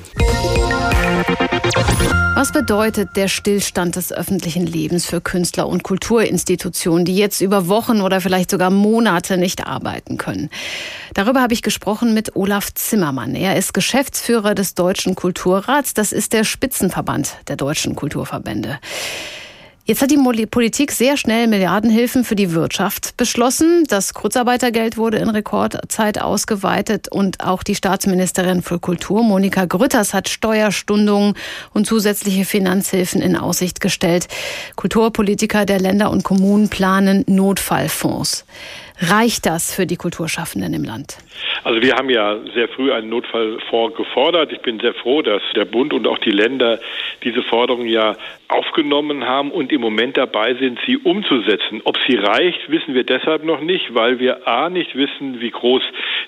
Was 2.36 2.51
bedeutet 2.51 3.17
der 3.17 3.27
Stillstand 3.27 3.95
des 3.97 4.13
öffentlichen 4.13 4.65
Lebens 4.65 5.06
für 5.06 5.19
Künstler 5.19 5.67
und 5.67 5.84
Kulturinstitutionen, 5.84 7.03
die 7.03 7.15
jetzt 7.15 7.41
über 7.41 7.67
Wochen 7.67 7.99
oder 7.99 8.21
vielleicht 8.21 8.51
sogar 8.51 8.69
Monate 8.69 9.38
nicht 9.38 9.65
arbeiten 9.67 10.17
können? 10.17 10.49
Darüber 11.13 11.41
habe 11.41 11.53
ich 11.53 11.62
gesprochen 11.62 12.13
mit 12.13 12.36
Olaf 12.36 12.73
Zimmermann. 12.73 13.36
Er 13.36 13.58
ist 13.58 13.73
Geschäftsführer 13.73 14.56
des 14.56 14.75
Deutschen 14.75 15.15
Kulturrats. 15.15 15.93
Das 15.93 16.13
ist 16.13 16.32
der 16.32 16.43
Spitzenverband 16.43 17.36
der 17.47 17.58
deutschen 17.58 17.95
Kulturverbände. 17.95 18.80
Jetzt 19.88 20.02
hat 20.02 20.12
die 20.12 20.45
Politik 20.47 20.91
sehr 20.91 21.15
schnell 21.15 21.47
Milliardenhilfen 21.47 22.26
für 22.26 22.36
die 22.36 22.52
Wirtschaft 22.52 23.15
beschlossen. 23.15 23.86
Das 23.88 24.13
Kurzarbeitergeld 24.13 24.97
wurde 24.97 25.15
in 25.19 25.30
Rekordzeit 25.30 26.19
ausgeweitet 26.19 27.08
und 27.08 27.39
auch 27.39 27.63
die 27.63 27.73
Staatsministerin 27.73 28.62
für 28.62 28.80
Kultur, 28.80 29.23
Monika 29.23 29.63
Grütters, 29.63 30.13
hat 30.13 30.28
Steuerstundungen 30.28 31.36
und 31.73 31.88
zusätzliche 31.88 32.43
Finanzhilfen 32.43 33.21
in 33.21 33.38
Aussicht 33.38 33.80
gestellt. 33.80 34.28
Kulturpolitiker 34.76 35.65
der 35.65 35.80
Länder 35.80 36.12
und 36.12 36.26
Kommunen 36.26 36.67
planen 36.67 37.23
Notfallfonds. 37.26 38.43
Reicht 38.99 39.45
das 39.45 39.73
für 39.73 39.86
die 39.86 39.95
Kulturschaffenden 39.95 40.73
im 40.73 40.83
Land? 40.83 41.17
Also 41.63 41.81
wir 41.81 41.95
haben 41.95 42.10
ja 42.10 42.38
sehr 42.55 42.67
früh 42.69 42.91
einen 42.91 43.10
Notfallfonds 43.10 43.95
gefordert. 43.95 44.51
Ich 44.51 44.62
bin 44.62 44.79
sehr 44.79 44.93
froh, 44.95 45.21
dass 45.21 45.41
der 45.55 45.65
Bund 45.65 45.93
und 45.93 46.07
auch 46.07 46.17
die 46.17 46.31
Länder 46.31 46.79
diese 47.23 47.43
Forderung 47.43 47.86
ja 47.86 48.15
aufgenommen 48.47 49.25
haben 49.25 49.51
und 49.51 49.71
im 49.71 49.81
Moment 49.81 50.17
dabei 50.17 50.55
sind, 50.55 50.79
sie 50.86 50.97
umzusetzen. 50.97 51.81
Ob 51.83 51.97
sie 52.07 52.15
reicht, 52.15 52.69
wissen 52.69 52.93
wir 52.93 53.03
deshalb 53.03 53.43
noch 53.43 53.60
nicht, 53.60 53.93
weil 53.93 54.19
wir 54.19 54.47
A 54.47 54.69
nicht 54.69 54.95
wissen, 54.95 55.41
wie 55.41 55.51
groß 55.51 55.83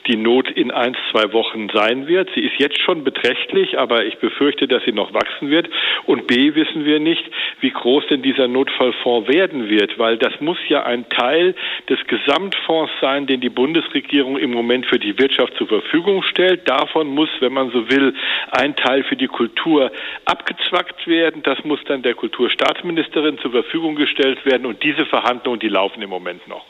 die 0.08 0.18
Not 0.18 0.52
in 0.52 0.72
ein, 0.72 0.96
zwei 1.12 1.32
Wochen 1.34 1.70
sein 1.74 2.08
wird. 2.08 2.30
Sie 2.36 2.42
ist 2.42 2.60
jetzt 2.60 2.80
schon 2.82 3.04
beträchtlich, 3.04 3.80
aber 3.80 4.06
ich 4.06 4.18
befürchte, 4.18 4.68
dass 4.68 4.84
sie 4.84 4.92
noch 4.92 5.14
wachsen 5.14 5.50
wird. 5.50 5.70
Und 6.06 6.28
B 6.28 6.56
wissen 6.56 6.86
wir 6.86 7.00
nicht, 7.00 7.24
wie 7.62 7.72
groß 7.72 8.08
denn 8.08 8.22
dieser 8.22 8.48
Notfallfonds 8.48 9.30
werden 9.30 9.70
wird, 9.70 9.98
weil 9.98 10.18
das 10.18 10.34
muss 10.42 10.58
ja 10.68 10.84
ein 10.84 11.08
Teil 11.10 11.56
des 11.88 12.00
Gesamtfonds 12.60 12.92
sein, 13.02 13.28
den 13.28 13.42
die 13.42 13.50
Bundesregierung 13.50 14.38
im 14.38 14.52
Moment 14.52 14.86
für 14.86 15.00
die 15.00 15.18
Wirtschaft 15.18 15.54
zur 15.56 15.68
Verfügung 15.68 16.24
stellt. 16.24 16.68
Davon 16.68 17.08
muss, 17.08 17.30
wenn 17.40 17.54
man 17.54 17.72
so 17.72 17.90
will, 17.90 18.14
ein 18.52 18.76
Teil 18.76 19.04
für 19.04 19.16
die 19.16 19.28
Kultur 19.28 19.92
abgezwackt 20.26 21.08
werden. 21.08 21.44
Das 21.44 21.64
muss 21.64 21.80
dann 21.86 22.02
der 22.02 22.14
Kulturstaatsministerin 22.14 23.38
zur 23.40 23.52
Verfügung 23.52 23.96
gestellt 23.96 24.46
werden 24.46 24.66
und 24.66 24.84
diese 24.84 25.06
Verhandlungen, 25.06 25.60
die 25.60 25.70
laufen 25.70 26.02
im 26.02 26.10
Moment 26.10 26.48
noch. 26.48 26.66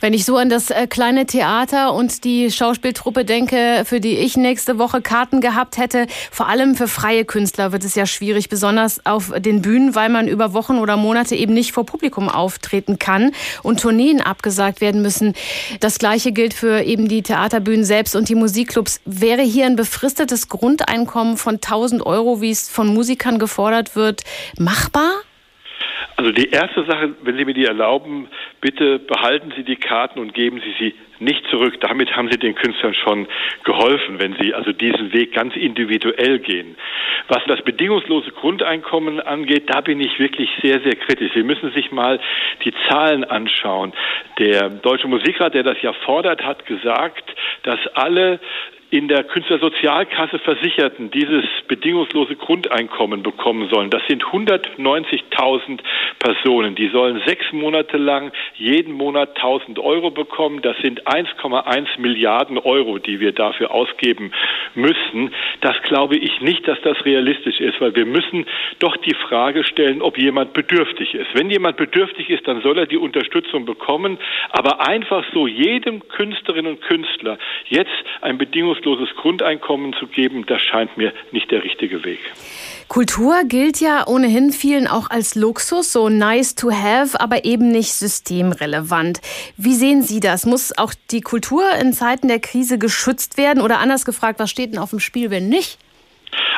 Wenn 0.00 0.14
ich 0.14 0.24
so 0.24 0.36
an 0.36 0.48
das 0.48 0.70
äh, 0.70 0.86
kleine 0.86 1.26
Theater 1.26 1.92
und 1.92 2.22
die 2.22 2.52
Schauspieltruppe 2.52 3.24
denke, 3.24 3.82
für 3.84 3.98
die 3.98 4.16
ich 4.16 4.36
nächste 4.36 4.78
Woche 4.78 5.00
Karten 5.00 5.40
gehabt 5.40 5.76
hätte, 5.76 6.06
vor 6.30 6.48
allem 6.48 6.76
für 6.76 6.86
freie 6.86 7.24
Künstler 7.24 7.72
wird 7.72 7.84
es 7.84 7.96
ja 7.96 8.06
schwierig, 8.06 8.48
besonders 8.48 9.04
auf 9.04 9.32
den 9.36 9.60
Bühnen, 9.60 9.96
weil 9.96 10.08
man 10.08 10.28
über 10.28 10.52
Wochen 10.52 10.78
oder 10.78 10.96
Monate 10.96 11.34
eben 11.34 11.52
nicht 11.52 11.72
vor 11.72 11.84
Publikum 11.84 12.28
auftreten 12.28 13.00
kann 13.00 13.32
und 13.64 13.80
Tourneen 13.80 14.20
abgesagt 14.20 14.80
werden 14.80 15.02
müssen. 15.02 15.34
Das 15.80 15.98
gleiche 15.98 16.30
gilt 16.30 16.54
für 16.54 16.82
eben 16.82 17.08
die 17.08 17.22
Theaterbühnen 17.22 17.84
selbst 17.84 18.14
und 18.14 18.28
die 18.28 18.36
Musikclubs. 18.36 19.00
Wäre 19.04 19.42
hier 19.42 19.66
ein 19.66 19.74
befristetes 19.74 20.48
Grundeinkommen 20.48 21.36
von 21.36 21.56
1000 21.56 22.06
Euro, 22.06 22.40
wie 22.40 22.50
es 22.50 22.68
von 22.68 22.86
Musikern 22.94 23.40
gefordert 23.40 23.96
wird, 23.96 24.22
machbar? 24.58 25.10
Also 26.18 26.32
die 26.32 26.50
erste 26.50 26.84
Sache, 26.84 27.14
wenn 27.22 27.36
Sie 27.36 27.44
mir 27.44 27.54
die 27.54 27.64
erlauben, 27.64 28.26
bitte 28.60 28.98
behalten 28.98 29.52
Sie 29.56 29.62
die 29.62 29.76
Karten 29.76 30.18
und 30.18 30.34
geben 30.34 30.60
Sie 30.60 30.74
sie 30.76 30.94
nicht 31.20 31.46
zurück. 31.46 31.80
Damit 31.80 32.16
haben 32.16 32.28
Sie 32.28 32.36
den 32.36 32.56
Künstlern 32.56 32.92
schon 32.94 33.28
geholfen, 33.62 34.18
wenn 34.18 34.34
Sie 34.40 34.52
also 34.52 34.72
diesen 34.72 35.12
Weg 35.12 35.32
ganz 35.32 35.54
individuell 35.54 36.40
gehen. 36.40 36.74
Was 37.28 37.44
das 37.46 37.62
bedingungslose 37.62 38.32
Grundeinkommen 38.32 39.20
angeht, 39.20 39.70
da 39.72 39.80
bin 39.80 40.00
ich 40.00 40.18
wirklich 40.18 40.50
sehr, 40.60 40.80
sehr 40.80 40.96
kritisch. 40.96 41.30
Sie 41.34 41.44
müssen 41.44 41.70
sich 41.70 41.92
mal 41.92 42.18
die 42.64 42.74
Zahlen 42.88 43.22
anschauen. 43.22 43.92
Der 44.40 44.70
Deutsche 44.70 45.06
Musikrat, 45.06 45.54
der 45.54 45.62
das 45.62 45.80
ja 45.82 45.92
fordert, 45.92 46.42
hat 46.42 46.66
gesagt, 46.66 47.32
dass 47.62 47.78
alle 47.94 48.40
in 48.90 49.06
der 49.08 49.24
Künstlersozialkasse 49.24 50.38
Versicherten 50.38 51.10
dieses 51.10 51.44
bedingungslose 51.66 52.36
Grundeinkommen 52.36 53.22
bekommen 53.22 53.68
sollen. 53.70 53.90
Das 53.90 54.02
sind 54.08 54.24
190.000 54.24 55.80
Personen. 56.18 56.74
Die 56.74 56.88
sollen 56.88 57.20
sechs 57.26 57.52
Monate 57.52 57.98
lang 57.98 58.32
jeden 58.54 58.94
Monat 58.94 59.36
1000 59.36 59.78
Euro 59.78 60.10
bekommen. 60.10 60.62
Das 60.62 60.76
sind 60.78 61.06
1,1 61.06 62.00
Milliarden 62.00 62.56
Euro, 62.56 62.98
die 62.98 63.20
wir 63.20 63.32
dafür 63.32 63.72
ausgeben 63.72 64.32
müssen. 64.74 65.34
Das 65.60 65.76
glaube 65.82 66.16
ich 66.16 66.40
nicht, 66.40 66.66
dass 66.66 66.80
das 66.80 67.04
realistisch 67.04 67.60
ist, 67.60 67.78
weil 67.82 67.94
wir 67.94 68.06
müssen 68.06 68.46
doch 68.78 68.96
die 68.96 69.14
Frage 69.14 69.64
stellen, 69.64 70.00
ob 70.00 70.16
jemand 70.16 70.54
bedürftig 70.54 71.14
ist. 71.14 71.28
Wenn 71.34 71.50
jemand 71.50 71.76
bedürftig 71.76 72.30
ist, 72.30 72.48
dann 72.48 72.62
soll 72.62 72.78
er 72.78 72.86
die 72.86 72.96
Unterstützung 72.96 73.66
bekommen. 73.66 74.16
Aber 74.48 74.86
einfach 74.86 75.24
so 75.34 75.46
jedem 75.46 76.08
Künstlerin 76.08 76.66
und 76.66 76.80
Künstler 76.80 77.36
jetzt 77.68 77.90
ein 78.22 78.38
bedingungsloses 78.38 78.77
bedingungsloses 78.78 79.14
Grundeinkommen 79.16 79.92
zu 79.94 80.06
geben, 80.06 80.44
das 80.46 80.62
scheint 80.62 80.96
mir 80.96 81.12
nicht 81.32 81.50
der 81.50 81.64
richtige 81.64 82.04
Weg. 82.04 82.18
Kultur 82.88 83.42
gilt 83.44 83.80
ja 83.80 84.06
ohnehin 84.06 84.50
vielen 84.50 84.86
auch 84.86 85.10
als 85.10 85.34
Luxus, 85.34 85.92
so 85.92 86.08
nice 86.08 86.54
to 86.54 86.70
have, 86.70 87.20
aber 87.20 87.44
eben 87.44 87.70
nicht 87.70 87.92
systemrelevant. 87.92 89.20
Wie 89.56 89.74
sehen 89.74 90.02
Sie 90.02 90.20
das? 90.20 90.46
Muss 90.46 90.76
auch 90.76 90.94
die 91.10 91.20
Kultur 91.20 91.64
in 91.80 91.92
Zeiten 91.92 92.28
der 92.28 92.40
Krise 92.40 92.78
geschützt 92.78 93.36
werden? 93.36 93.62
Oder 93.62 93.78
anders 93.80 94.04
gefragt, 94.04 94.38
was 94.38 94.50
steht 94.50 94.72
denn 94.72 94.78
auf 94.78 94.90
dem 94.90 95.00
Spiel, 95.00 95.30
wenn 95.30 95.48
nicht? 95.48 95.78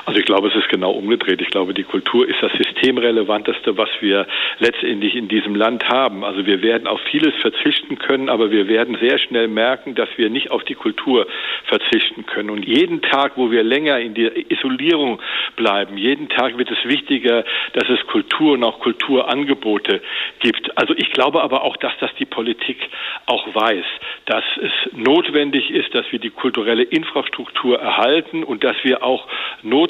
Also 0.06 0.18
ich 0.18 0.26
glaube, 0.26 0.48
es 0.48 0.54
ist 0.54 0.68
genau 0.68 0.92
umgedreht. 0.92 1.40
Ich 1.42 1.50
glaube, 1.50 1.74
die 1.74 1.82
Kultur 1.82 2.26
ist 2.26 2.42
das 2.42 2.52
systemrelevanteste, 2.52 3.76
was 3.76 3.88
wir 4.00 4.26
letztendlich 4.58 5.14
in 5.14 5.28
diesem 5.28 5.54
Land 5.54 5.88
haben. 5.88 6.24
Also 6.24 6.46
wir 6.46 6.62
werden 6.62 6.86
auf 6.86 7.00
vieles 7.10 7.34
verzichten 7.40 7.98
können, 7.98 8.28
aber 8.28 8.50
wir 8.50 8.68
werden 8.68 8.96
sehr 9.00 9.18
schnell 9.18 9.48
merken, 9.48 9.94
dass 9.94 10.08
wir 10.16 10.30
nicht 10.30 10.50
auf 10.50 10.64
die 10.64 10.74
Kultur 10.74 11.26
verzichten 11.64 12.26
können. 12.26 12.50
Und 12.50 12.66
jeden 12.66 13.02
Tag, 13.02 13.32
wo 13.36 13.50
wir 13.50 13.62
länger 13.62 13.98
in 13.98 14.14
der 14.14 14.50
Isolierung 14.50 15.20
bleiben, 15.56 15.96
jeden 15.96 16.28
Tag 16.28 16.56
wird 16.56 16.70
es 16.70 16.84
wichtiger, 16.84 17.44
dass 17.74 17.88
es 17.88 18.04
Kultur 18.06 18.54
und 18.54 18.64
auch 18.64 18.80
Kulturangebote 18.80 20.00
gibt. 20.40 20.76
Also 20.78 20.94
ich 20.96 21.12
glaube 21.12 21.42
aber 21.42 21.62
auch, 21.62 21.76
dass 21.76 21.92
das 22.00 22.10
die 22.18 22.24
Politik 22.24 22.78
auch 23.26 23.54
weiß, 23.54 23.84
dass 24.26 24.44
es 24.62 24.72
notwendig 24.92 25.70
ist, 25.70 25.94
dass 25.94 26.10
wir 26.10 26.18
die 26.18 26.30
kulturelle 26.30 26.82
Infrastruktur 26.82 27.78
erhalten 27.78 28.44
und 28.44 28.64
dass 28.64 28.76
wir 28.82 29.02
auch 29.02 29.26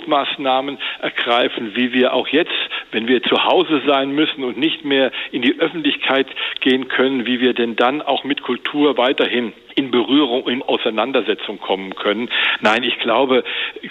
Notmaßnahmen 0.01 0.79
ergreifen, 1.01 1.75
wie 1.75 1.93
wir 1.93 2.13
auch 2.13 2.29
jetzt, 2.29 2.51
wenn 2.93 3.07
wir 3.07 3.23
zu 3.23 3.45
Hause 3.45 3.83
sein 3.87 4.13
müssen 4.13 4.45
und 4.45 4.59
nicht 4.59 4.85
mehr 4.85 5.13
in 5.31 5.43
die 5.43 5.59
Öffentlichkeit 5.59 6.27
gehen 6.61 6.89
können, 6.89 7.27
wie 7.27 7.41
wir 7.41 7.55
denn 7.55 7.77
dann 7.77 8.03
auch 8.03 8.25
mit 8.25 8.43
Kultur 8.43 8.97
weiterhin 8.97 9.53
in 9.77 9.91
Berührung, 9.91 10.49
in 10.49 10.63
Auseinandersetzung 10.63 11.59
kommen 11.59 11.95
können. 11.95 12.29
Nein, 12.61 12.83
ich 12.83 12.99
glaube, 12.99 13.45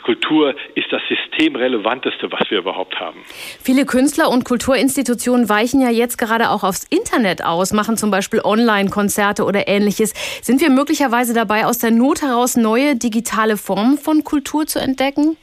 Kultur 0.04 0.56
ist 0.76 0.92
das 0.92 1.02
systemrelevanteste, 1.08 2.32
was 2.32 2.50
wir 2.50 2.60
überhaupt 2.60 3.00
haben. 3.00 3.20
Viele 3.64 3.86
Künstler 3.86 4.30
und 4.30 4.44
Kulturinstitutionen 4.44 5.50
weichen 5.50 5.82
ja 5.82 5.90
jetzt 5.90 6.18
gerade 6.18 6.50
auch 6.50 6.64
aufs 6.64 6.84
Internet 6.90 7.44
aus, 7.46 7.74
machen 7.74 7.96
zum 7.96 8.12
Beispiel 8.12 8.42
Online-Konzerte 8.44 9.46
oder 9.46 9.68
ähnliches. 9.68 10.14
Sind 10.42 10.62
wir 10.62 10.70
möglicherweise 10.70 11.34
dabei, 11.34 11.66
aus 11.66 11.78
der 11.78 11.92
Not 11.92 12.22
heraus 12.22 12.58
neue 12.58 12.96
digitale 12.96 13.56
Formen 13.56 13.98
von 13.98 14.24
Kultur 14.24 14.66
zu 14.66 14.80
entdecken? 14.80 15.38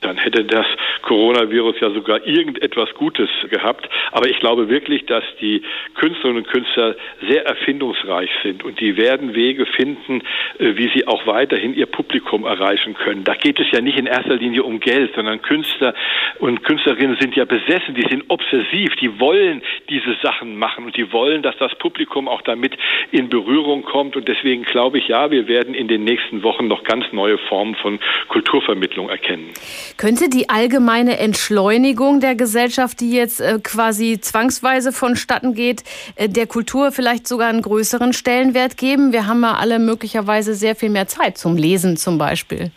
Dann 0.00 0.16
hätte 0.16 0.44
das 0.44 0.66
Coronavirus 1.02 1.76
ja 1.80 1.90
sogar 1.90 2.26
irgendetwas 2.26 2.92
Gutes 2.94 3.28
gehabt. 3.50 3.88
Aber 4.12 4.28
ich 4.28 4.38
glaube 4.40 4.68
wirklich, 4.68 5.06
dass 5.06 5.24
die 5.40 5.62
Künstlerinnen 5.94 6.44
und 6.44 6.48
Künstler 6.48 6.96
sehr 7.28 7.46
erfindungsreich 7.46 8.30
sind 8.42 8.64
und 8.64 8.80
die 8.80 8.96
werden 8.96 9.34
Wege 9.34 9.66
finden, 9.66 10.22
äh, 10.58 10.76
wie 10.76 10.90
sie 10.94 11.06
auch 11.06 11.26
weiterhin 11.26 11.74
ihr 11.74 11.86
Publikum 11.86 12.44
erreichen 12.44 12.94
können. 12.94 13.24
Da 13.24 13.34
geht 13.34 13.60
es 13.60 13.70
ja 13.72 13.80
nicht 13.80 13.98
in 13.98 14.06
erster 14.06 14.36
Linie 14.36 14.62
um 14.62 14.80
Geld, 14.80 15.14
sondern 15.14 15.42
Künstler 15.42 15.94
und 16.38 16.62
Künstlerinnen 16.64 17.16
sind 17.20 17.36
ja 17.36 17.44
besessen, 17.44 17.94
die 17.94 18.08
sind 18.08 18.24
obsessiv, 18.28 18.96
die 18.96 19.20
wollen 19.20 19.62
diese 19.88 20.16
Sachen 20.22 20.56
machen 20.56 20.86
und 20.86 20.96
die 20.96 21.12
wollen, 21.12 21.42
dass 21.42 21.56
das 21.58 21.74
Publikum 21.76 22.28
auch 22.28 22.42
damit 22.42 22.76
in 23.10 23.28
Berührung 23.28 23.82
kommt. 23.82 24.16
Und 24.16 24.28
deswegen 24.28 24.62
glaube 24.62 24.98
ich, 24.98 25.08
ja, 25.08 25.30
wir 25.30 25.48
werden 25.48 25.74
in 25.74 25.88
den 25.88 26.04
nächsten 26.04 26.42
Wochen 26.42 26.68
noch 26.68 26.84
ganz 26.84 27.04
neue 27.12 27.38
Formen 27.38 27.74
von 27.74 27.98
Kulturvermittlung 28.28 29.08
erkennen. 29.08 29.50
Könnte 29.96 30.28
die 30.28 30.48
allgemeine 30.48 31.18
Entschleunigung 31.18 32.20
der 32.20 32.34
Gesellschaft, 32.34 33.00
die 33.00 33.10
jetzt 33.10 33.40
äh, 33.40 33.58
quasi 33.62 34.20
zwangsweise 34.20 34.92
vonstatten 34.92 35.54
geht, 35.54 35.84
äh, 36.16 36.28
der 36.28 36.46
Kultur 36.46 36.92
vielleicht 36.92 37.26
sogar 37.28 37.48
einen 37.48 37.62
größeren 37.62 38.12
Stellenwert 38.12 38.76
geben? 38.76 39.12
Wir 39.12 39.26
haben 39.26 39.42
ja 39.42 39.54
alle 39.54 39.78
möglicherweise 39.78 40.54
sehr 40.54 40.76
viel 40.76 40.90
mehr 40.90 41.06
Zeit 41.06 41.38
zum 41.38 41.56
Lesen 41.56 41.96
zum 41.96 42.18
Beispiel. 42.18 42.70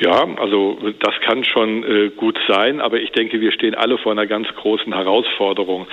Ja, 0.00 0.28
also 0.36 0.78
das 1.00 1.14
kann 1.22 1.42
schon 1.42 1.82
äh, 1.82 2.10
gut 2.10 2.38
sein, 2.46 2.80
aber 2.80 3.00
ich 3.00 3.10
denke, 3.10 3.40
wir 3.40 3.50
stehen 3.50 3.74
alle 3.74 3.98
vor 3.98 4.12
einer 4.12 4.26
ganz 4.26 4.46
großen 4.54 4.94
Herausforderung. 4.94 5.88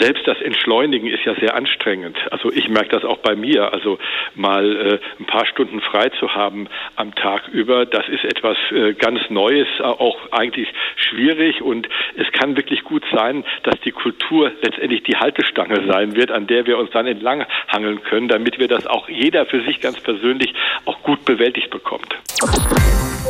Selbst 0.00 0.28
das 0.28 0.40
Entschleunigen 0.40 1.08
ist 1.08 1.24
ja 1.24 1.34
sehr 1.34 1.56
anstrengend. 1.56 2.16
Also 2.30 2.52
ich 2.52 2.68
merke 2.68 2.90
das 2.90 3.04
auch 3.04 3.18
bei 3.18 3.34
mir. 3.34 3.72
Also 3.72 3.98
mal 4.36 4.76
äh, 4.76 4.98
ein 5.18 5.26
paar 5.26 5.44
Stunden 5.46 5.80
frei 5.80 6.08
zu 6.20 6.34
haben 6.34 6.68
am 6.94 7.14
Tag 7.16 7.48
über, 7.48 7.84
das 7.84 8.08
ist 8.08 8.24
etwas 8.24 8.56
äh, 8.70 8.94
ganz 8.94 9.28
Neues, 9.28 9.66
auch 9.80 10.30
eigentlich 10.30 10.68
schwierig 10.94 11.60
und 11.60 11.88
es 12.16 12.30
kann 12.32 12.56
wirklich 12.56 12.84
gut 12.84 13.04
sein, 13.12 13.44
dass 13.64 13.80
die 13.80 13.90
Kultur 13.90 14.52
letztendlich 14.62 15.02
die 15.02 15.16
Haltestange 15.16 15.84
sein 15.90 16.14
wird, 16.14 16.30
an 16.30 16.46
der 16.46 16.66
wir 16.66 16.78
uns 16.78 16.90
dann 16.90 17.06
entlanghangeln 17.06 18.02
können, 18.04 18.28
damit 18.28 18.60
wir 18.60 18.68
das 18.68 18.86
auch 18.86 19.08
jeder 19.08 19.46
für 19.46 19.62
sich 19.62 19.80
ganz 19.80 20.00
persönlich 20.00 20.54
auch 20.84 21.02
gut 21.02 21.24
bewältigt 21.24 21.70
bekommt. 21.70 22.16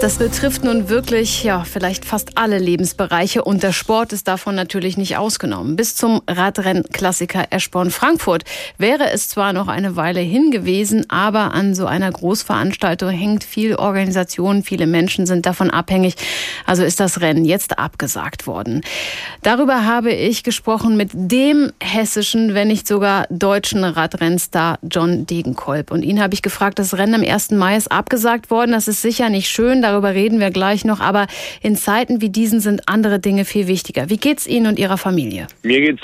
Das 0.01 0.19
betrifft 0.19 0.63
nun 0.63 0.89
wirklich, 0.89 1.43
ja, 1.43 1.65
vielleicht 1.65 2.05
fast 2.05 2.39
alle 2.39 2.59
Lebensbereiche 2.59 3.43
und 3.43 3.65
der 3.65 3.73
Sport 3.73 4.13
ist 4.13 4.29
davon 4.29 4.55
natürlich 4.55 4.97
nicht 4.97 5.17
ausgenommen. 5.17 5.75
Bis 5.75 5.97
zum 5.97 6.23
Radrennklassiker 6.29 7.47
Eschborn-Frankfurt 7.51 8.45
wäre 8.79 9.11
es 9.11 9.29
zwar 9.29 9.53
noch 9.53 9.67
eine 9.67 9.97
Weile 9.97 10.21
hin 10.21 10.53
gewesen, 10.53 11.07
aber 11.11 11.53
an 11.53 11.75
so 11.75 11.87
einer 11.87 12.13
Großveranstaltung 12.13 13.11
hängt 13.11 13.43
viel 13.43 13.75
Organisation, 13.75 14.63
viele 14.63 14.87
Menschen 14.87 15.27
sind 15.27 15.47
davon 15.47 15.71
abhängig. 15.71 16.15
Also 16.65 16.85
ist 16.85 17.01
das 17.01 17.21
Rennen 17.21 17.45
jetzt 17.45 17.81
abgesagt 17.81 18.47
worden. 18.47 18.83
Darüber 19.43 19.85
habe 19.85 20.13
ich 20.13 20.45
gesprochen 20.45 20.97
mit 20.97 21.11
dem 21.13 21.73
hessischen, 21.83 22.55
wenn 22.55 22.69
nicht 22.69 22.87
sogar 22.87 23.27
deutschen 23.31 23.83
Radrennstar 23.83 24.79
John 24.89 25.27
Degenkolb. 25.27 25.91
Und 25.91 26.05
ihn 26.05 26.23
habe 26.23 26.35
ich 26.35 26.43
gefragt, 26.43 26.79
das 26.79 26.97
Rennen 26.97 27.17
am 27.17 27.29
1. 27.29 27.51
Mai 27.51 27.77
ist 27.77 27.91
abgesagt 27.91 28.51
worden. 28.51 28.71
Das 28.71 28.87
ist 28.87 29.03
sicher 29.03 29.29
nicht 29.29 29.49
schön 29.49 29.78
darüber 29.83 30.15
reden 30.15 30.41
wir 30.41 30.51
gleich 30.51 30.85
noch. 30.85 31.01
Aber 31.01 31.27
in 31.63 31.77
Zeiten 31.77 32.21
wie 32.21 32.31
diesen 32.31 32.61
sind 32.61 32.83
andere 32.89 33.19
Dinge 33.19 33.45
viel 33.45 33.69
wichtiger. 33.69 34.11
Wie 34.11 34.19
geht's 34.19 34.47
Ihnen 34.47 34.67
und 34.67 34.79
Ihrer 34.79 34.99
Familie? 34.99 35.47
Mir 35.63 35.81
geht's 35.81 36.03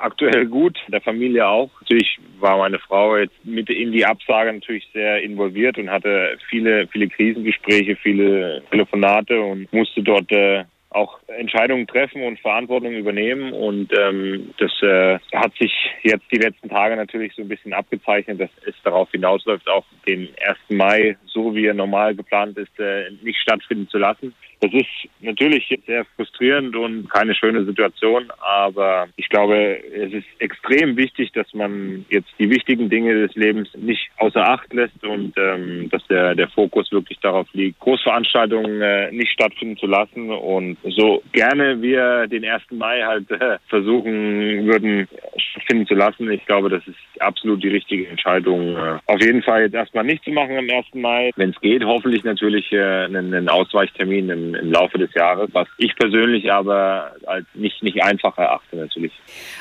aktuell 0.00 0.46
gut, 0.46 0.78
der 0.88 1.00
Familie 1.00 1.46
auch. 1.46 1.70
Natürlich 1.80 2.18
war 2.38 2.58
meine 2.58 2.78
Frau 2.78 3.16
jetzt 3.16 3.34
mit 3.44 3.68
in 3.68 3.92
die 3.92 4.06
Absage 4.06 4.52
natürlich 4.52 4.88
sehr 4.92 5.22
involviert 5.22 5.78
und 5.78 5.90
hatte 5.90 6.38
viele, 6.48 6.86
viele 6.88 7.08
Krisengespräche, 7.08 7.96
viele 7.96 8.62
Telefonate 8.70 9.40
und 9.40 9.72
musste 9.72 10.02
dort 10.02 10.30
äh, 10.30 10.64
auch 10.98 11.18
Entscheidungen 11.28 11.86
treffen 11.86 12.22
und 12.22 12.40
Verantwortung 12.40 12.92
übernehmen. 12.92 13.52
Und 13.52 13.90
ähm, 13.98 14.54
das 14.58 14.72
äh, 14.82 15.18
hat 15.32 15.52
sich 15.58 15.72
jetzt 16.02 16.24
die 16.32 16.38
letzten 16.38 16.68
Tage 16.68 16.96
natürlich 16.96 17.32
so 17.34 17.42
ein 17.42 17.48
bisschen 17.48 17.72
abgezeichnet, 17.72 18.40
dass 18.40 18.50
es 18.66 18.74
darauf 18.82 19.10
hinausläuft, 19.10 19.68
auch 19.68 19.84
den 20.06 20.28
1. 20.46 20.58
Mai, 20.70 21.16
so 21.26 21.54
wie 21.54 21.66
er 21.66 21.74
normal 21.74 22.14
geplant 22.14 22.58
ist, 22.58 22.78
äh, 22.78 23.10
nicht 23.22 23.38
stattfinden 23.40 23.88
zu 23.88 23.98
lassen. 23.98 24.34
Das 24.60 24.72
ist 24.72 24.86
natürlich 25.20 25.68
sehr 25.86 26.04
frustrierend 26.16 26.74
und 26.74 27.08
keine 27.10 27.34
schöne 27.34 27.64
Situation, 27.64 28.24
aber 28.38 29.08
ich 29.16 29.28
glaube, 29.28 29.78
es 29.94 30.12
ist 30.12 30.26
extrem 30.40 30.96
wichtig, 30.96 31.30
dass 31.32 31.52
man 31.54 32.04
jetzt 32.08 32.28
die 32.38 32.50
wichtigen 32.50 32.88
Dinge 32.88 33.14
des 33.14 33.34
Lebens 33.36 33.68
nicht 33.76 34.10
außer 34.16 34.48
Acht 34.48 34.72
lässt 34.72 35.04
und 35.04 35.34
ähm, 35.36 35.88
dass 35.90 36.04
der, 36.08 36.34
der 36.34 36.48
Fokus 36.48 36.90
wirklich 36.90 37.18
darauf 37.20 37.46
liegt, 37.52 37.78
Großveranstaltungen 37.78 38.82
äh, 38.82 39.12
nicht 39.12 39.30
stattfinden 39.30 39.76
zu 39.76 39.86
lassen 39.86 40.30
und 40.30 40.76
so 40.88 41.22
gerne 41.32 41.80
wir 41.80 42.26
den 42.26 42.44
1. 42.44 42.62
Mai 42.72 43.02
halt 43.02 43.30
äh, 43.30 43.58
versuchen 43.68 44.66
würden 44.66 45.06
stattfinden 45.36 45.86
zu 45.86 45.94
lassen. 45.94 46.30
Ich 46.30 46.44
glaube, 46.46 46.68
das 46.68 46.86
ist 46.86 46.96
absolut 47.20 47.62
die 47.62 47.68
richtige 47.68 48.08
Entscheidung. 48.08 48.76
Äh, 48.76 48.98
auf 49.06 49.20
jeden 49.20 49.42
Fall 49.42 49.62
jetzt 49.62 49.74
erstmal 49.74 50.04
nicht 50.04 50.24
zu 50.24 50.30
machen 50.30 50.56
am 50.56 50.68
1. 50.68 50.86
Mai. 50.94 51.30
Wenn 51.36 51.50
es 51.50 51.60
geht, 51.60 51.84
hoffentlich 51.84 52.24
natürlich 52.24 52.72
äh, 52.72 53.04
einen, 53.04 53.34
einen 53.34 53.48
Ausweichtermin 53.48 54.30
im, 54.30 54.47
im 54.54 54.72
Laufe 54.72 54.98
des 54.98 55.12
Jahres, 55.14 55.48
was 55.52 55.68
ich 55.78 55.94
persönlich 55.96 56.50
aber 56.52 57.12
als 57.26 57.46
nicht, 57.54 57.82
nicht 57.82 58.02
einfach 58.02 58.36
erachte 58.38 58.76
natürlich. 58.76 59.12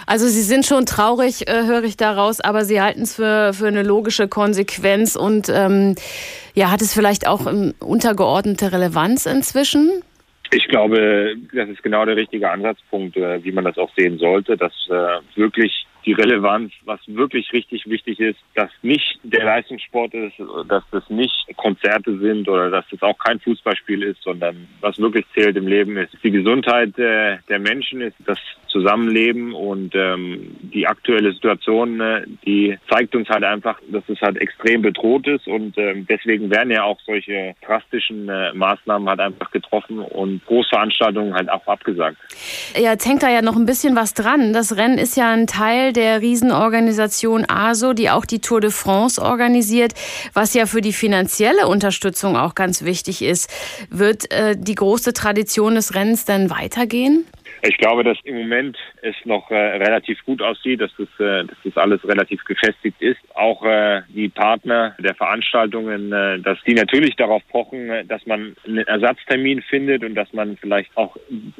Also 0.06 0.28
Sie 0.28 0.42
sind 0.42 0.66
schon 0.66 0.86
traurig, 0.86 1.48
äh, 1.48 1.66
höre 1.66 1.84
ich 1.84 1.98
daraus, 1.98 2.40
aber 2.40 2.66
Sie 2.66 2.82
halten 2.82 3.02
es 3.02 3.16
für, 3.16 3.54
für 3.54 3.68
eine 3.68 3.84
logische 3.84 4.28
Konsequenz 4.28 5.16
und 5.16 5.50
ähm, 5.50 5.96
ja, 6.54 6.72
hat 6.72 6.82
es 6.82 6.94
vielleicht 6.94 7.28
auch 7.28 7.48
ähm, 7.48 7.74
untergeordnete 7.80 8.72
Relevanz 8.72 9.26
inzwischen? 9.26 10.04
Ich 10.52 10.68
glaube, 10.68 11.36
das 11.54 11.70
ist 11.70 11.84
genau 11.84 12.06
der 12.06 12.16
richtige 12.16 12.50
Ansatzpunkt, 12.50 13.18
äh, 13.18 13.44
wie 13.44 13.52
man 13.52 13.66
das 13.66 13.78
auch 13.78 13.92
sehen 13.98 14.18
sollte, 14.18 14.56
dass 14.56 14.72
äh, 14.90 15.20
wirklich 15.36 15.87
die 16.08 16.14
Relevanz, 16.14 16.72
was 16.86 17.00
wirklich 17.08 17.52
richtig 17.54 17.86
wichtig 17.88 18.20
ist, 18.20 18.40
dass 18.56 18.72
nicht 18.82 19.20
der 19.24 19.44
Leistungssport 19.44 20.14
ist, 20.14 20.36
dass 20.68 20.84
das 20.92 21.10
nicht 21.10 21.36
Konzerte 21.58 22.18
sind 22.18 22.48
oder 22.48 22.70
dass 22.70 22.86
das 22.90 23.02
auch 23.02 23.18
kein 23.18 23.40
Fußballspiel 23.40 24.04
ist, 24.04 24.22
sondern 24.24 24.68
was 24.82 24.98
wirklich 25.00 25.26
zählt 25.36 25.58
im 25.58 25.68
Leben 25.68 25.98
ist 25.98 26.16
die 26.24 26.32
Gesundheit 26.32 26.98
äh, 27.00 27.38
der 27.48 27.60
Menschen, 27.60 28.02
ist 28.02 28.16
das 28.26 28.38
Zusammenleben 28.68 29.54
und 29.54 29.96
ähm, 29.96 30.56
die 30.62 30.86
aktuelle 30.86 31.32
Situation, 31.32 32.00
äh, 32.02 32.24
die 32.46 32.78
zeigt 32.90 33.16
uns 33.16 33.30
halt 33.30 33.44
einfach, 33.44 33.80
dass 33.90 34.04
es 34.08 34.20
halt 34.22 34.38
extrem 34.38 34.82
bedroht 34.82 35.26
ist 35.28 35.48
und 35.48 35.78
ähm, 35.78 36.06
deswegen 36.08 36.50
werden 36.50 36.72
ja 36.72 36.84
auch 36.84 37.00
solche 37.06 37.56
drastischen 37.66 38.28
äh, 38.30 38.54
Maßnahmen 38.54 39.08
halt 39.08 39.20
einfach 39.20 39.52
getroffen 39.52 40.00
und 40.00 40.46
Großveranstaltungen 40.46 41.34
halt 41.34 41.50
auch 41.50 41.66
abgesagt. 41.66 42.18
Ja, 42.76 42.92
jetzt 42.92 43.08
hängt 43.08 43.24
da 43.24 43.30
ja 43.30 43.42
noch 43.42 43.56
ein 43.56 43.66
bisschen 43.66 43.96
was 43.96 44.14
dran. 44.14 44.54
Das 44.54 44.76
Rennen 44.76 44.98
ist 44.98 45.16
ja 45.16 45.32
ein 45.32 45.48
Teil 45.48 45.94
der 45.98 46.22
Riesenorganisation 46.22 47.44
ASO, 47.50 47.94
die 47.94 48.10
auch 48.10 48.24
die 48.24 48.40
Tour 48.40 48.62
de 48.62 48.70
France 48.70 49.20
organisiert, 49.22 49.94
was 50.34 50.54
ja 50.54 50.68
für 50.68 50.82
die 50.82 50.94
finanzielle 50.94 51.68
Unterstützung 51.68 52.38
auch 52.38 52.54
ganz 52.56 52.84
wichtig 52.84 53.24
ist. 53.24 53.50
Wird 53.90 54.32
äh, 54.32 54.56
die 54.56 54.76
große 54.76 55.14
Tradition 55.14 55.76
des 55.76 55.96
Rennens 55.96 56.24
denn 56.24 56.52
weitergehen? 56.52 57.26
Ich 57.64 57.78
glaube, 57.78 58.04
dass 58.04 58.18
im 58.24 58.36
Moment 58.36 58.78
es 59.02 59.16
noch 59.26 59.50
äh, 59.50 59.56
relativ 59.56 60.24
gut 60.26 60.42
aussieht, 60.42 60.80
dass 60.80 60.92
das, 60.98 61.08
äh, 61.20 61.46
dass 61.46 61.58
das 61.64 61.78
alles 61.78 62.08
relativ 62.08 62.44
gefestigt 62.46 63.02
ist. 63.02 63.20
Auch 63.34 63.64
äh, 63.66 64.02
die 64.10 64.30
Partner 64.30 64.96
der 65.00 65.16
Veranstaltungen, 65.16 66.12
äh, 66.12 66.40
dass 66.40 66.60
die 66.68 66.76
natürlich 66.76 67.16
darauf 67.16 67.42
pochen, 67.50 67.90
äh, 67.90 68.06
dass 68.06 68.26
man 68.26 68.56
einen 68.66 68.86
Ersatztermin 68.86 69.62
findet 69.62 70.04
und 70.04 70.16
dass 70.16 70.32
man 70.34 70.58
vielleicht 70.58 70.96
auch 70.96 71.18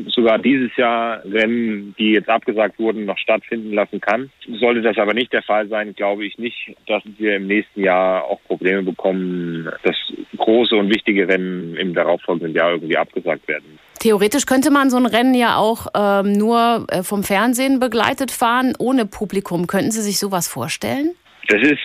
sogar 0.08 0.38
dieses 0.38 0.76
Jahr 0.78 1.24
Rennen, 1.26 1.96
die 1.98 2.12
jetzt 2.12 2.30
abgesagt 2.30 2.78
wurden, 2.78 3.06
noch 3.06 3.18
stattfinden 3.18 3.74
lassen 3.74 4.00
kann. 4.00 4.30
Sollte 4.60 4.82
das 4.82 4.98
aber 4.98 5.14
nicht 5.14 5.34
der 5.34 5.44
Fall 5.44 5.68
sein, 5.68 5.96
glaube 5.96 6.26
ich 6.26 6.38
nicht, 6.38 6.76
dass 6.86 7.04
wir 7.18 7.38
im 7.38 7.48
nächsten 7.48 7.82
Jahr 7.84 8.24
auch 8.26 8.42
Probleme 8.44 8.84
bekommen, 8.84 9.70
dass 9.84 9.96
große 10.38 10.76
und 10.76 10.94
wichtige 10.94 11.28
Rennen 11.28 11.76
im 11.76 11.94
darauffolgenden 11.94 12.54
Jahr 12.56 12.72
irgendwie 12.72 12.98
abgesagt 12.98 13.48
werden. 13.48 13.80
Theoretisch 14.00 14.46
könnte 14.46 14.72
man 14.72 14.90
so 14.90 14.98
ein 14.98 15.06
Rennen 15.06 15.34
ja 15.34 15.58
auch 15.58 15.88
ähm, 15.96 16.34
nur 16.34 16.86
äh, 16.90 17.04
vom 17.04 17.24
Fernsehen 17.24 17.80
begleitet 17.80 18.32
fahren, 18.32 18.74
ohne 18.78 19.06
Publikum. 19.06 19.68
Könnten 19.68 19.92
Sie 19.92 20.02
sich 20.02 20.20
sowas 20.20 20.48
vorstellen? 20.48 21.12
Das 21.48 21.62
ist 21.62 21.80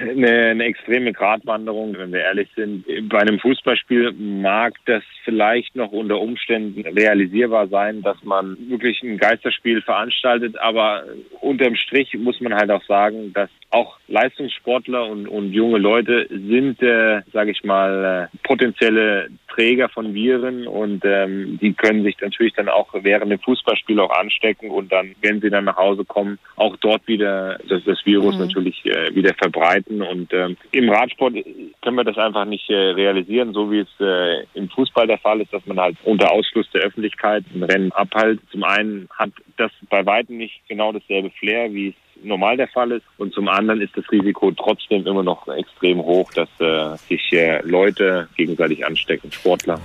eine, 0.00 0.50
eine 0.50 0.64
extreme 0.64 1.12
Gratwanderung, 1.12 1.96
wenn 1.98 2.12
wir 2.12 2.20
ehrlich 2.20 2.48
sind. 2.54 2.84
Bei 3.08 3.18
einem 3.18 3.40
Fußballspiel 3.40 4.12
mag 4.12 4.74
das 4.86 5.02
vielleicht 5.24 5.74
noch 5.74 5.90
unter 5.90 6.20
Umständen 6.20 6.82
realisierbar 6.86 7.66
sein, 7.66 8.02
dass 8.02 8.22
man 8.22 8.56
wirklich 8.68 9.02
ein 9.02 9.18
Geisterspiel 9.18 9.82
veranstaltet, 9.82 10.56
aber 10.60 11.02
unterm 11.40 11.74
Strich 11.74 12.14
muss 12.14 12.40
man 12.40 12.54
halt 12.54 12.70
auch 12.70 12.84
sagen, 12.84 13.32
dass 13.32 13.50
auch 13.70 13.98
Leistungssportler 14.08 15.06
und, 15.06 15.28
und 15.28 15.52
junge 15.52 15.78
Leute 15.78 16.26
sind, 16.30 16.82
äh, 16.82 17.20
sage 17.32 17.50
ich 17.50 17.64
mal, 17.64 18.30
äh, 18.32 18.38
potenzielle 18.42 19.28
Träger 19.48 19.88
von 19.88 20.14
Viren 20.14 20.66
und 20.66 21.04
ähm, 21.04 21.58
die 21.60 21.74
können 21.74 22.02
sich 22.02 22.16
natürlich 22.20 22.54
dann 22.54 22.68
auch 22.68 22.88
während 22.92 23.30
dem 23.30 23.40
Fußballspiel 23.40 24.00
auch 24.00 24.10
anstecken 24.10 24.70
und 24.70 24.90
dann, 24.90 25.14
wenn 25.20 25.40
sie 25.40 25.50
dann 25.50 25.64
nach 25.64 25.76
Hause 25.76 26.04
kommen, 26.04 26.38
auch 26.56 26.76
dort 26.76 27.06
wieder 27.06 27.58
das, 27.68 27.82
das 27.84 28.04
Virus 28.06 28.36
mhm. 28.36 28.42
natürlich 28.42 28.84
äh, 28.86 29.14
wieder 29.14 29.34
verbreiten. 29.34 30.00
Und 30.00 30.32
ähm, 30.32 30.56
im 30.72 30.88
Radsport 30.88 31.34
können 31.82 31.96
wir 31.96 32.04
das 32.04 32.16
einfach 32.16 32.46
nicht 32.46 32.70
äh, 32.70 32.74
realisieren, 32.74 33.52
so 33.52 33.70
wie 33.70 33.80
es 33.80 34.00
äh, 34.00 34.44
im 34.54 34.70
Fußball 34.70 35.06
der 35.06 35.18
Fall 35.18 35.40
ist, 35.40 35.52
dass 35.52 35.66
man 35.66 35.78
halt 35.78 35.96
unter 36.04 36.30
Ausschluss 36.30 36.70
der 36.70 36.82
Öffentlichkeit 36.82 37.44
ein 37.54 37.64
Rennen 37.64 37.92
abhält. 37.92 38.40
Zum 38.50 38.64
einen 38.64 39.08
hat 39.18 39.30
das 39.56 39.72
bei 39.90 40.06
weitem 40.06 40.38
nicht 40.38 40.60
genau 40.68 40.92
dasselbe 40.92 41.30
Flair, 41.30 41.72
wie 41.72 41.88
es 41.88 41.94
normal 42.22 42.56
der 42.56 42.68
Fall 42.68 42.92
ist. 42.92 43.04
Und 43.16 43.32
zum 43.32 43.48
anderen 43.48 43.80
ist 43.80 43.96
das 43.96 44.04
Risiko 44.10 44.50
trotzdem 44.52 45.06
immer 45.06 45.22
noch 45.22 45.46
extrem 45.48 45.98
hoch, 45.98 46.30
dass 46.32 46.48
äh, 46.60 46.96
sich 47.08 47.32
äh, 47.32 47.60
Leute 47.62 48.28
gegenseitig 48.36 48.84
anstecken, 48.84 49.32
Sportler. 49.32 49.80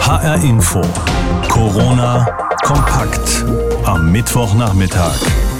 HR 0.00 0.42
Info. 0.42 0.82
Corona 1.48 2.26
kompakt. 2.62 3.44
Am 3.84 4.10
Mittwochnachmittag. 4.12 5.51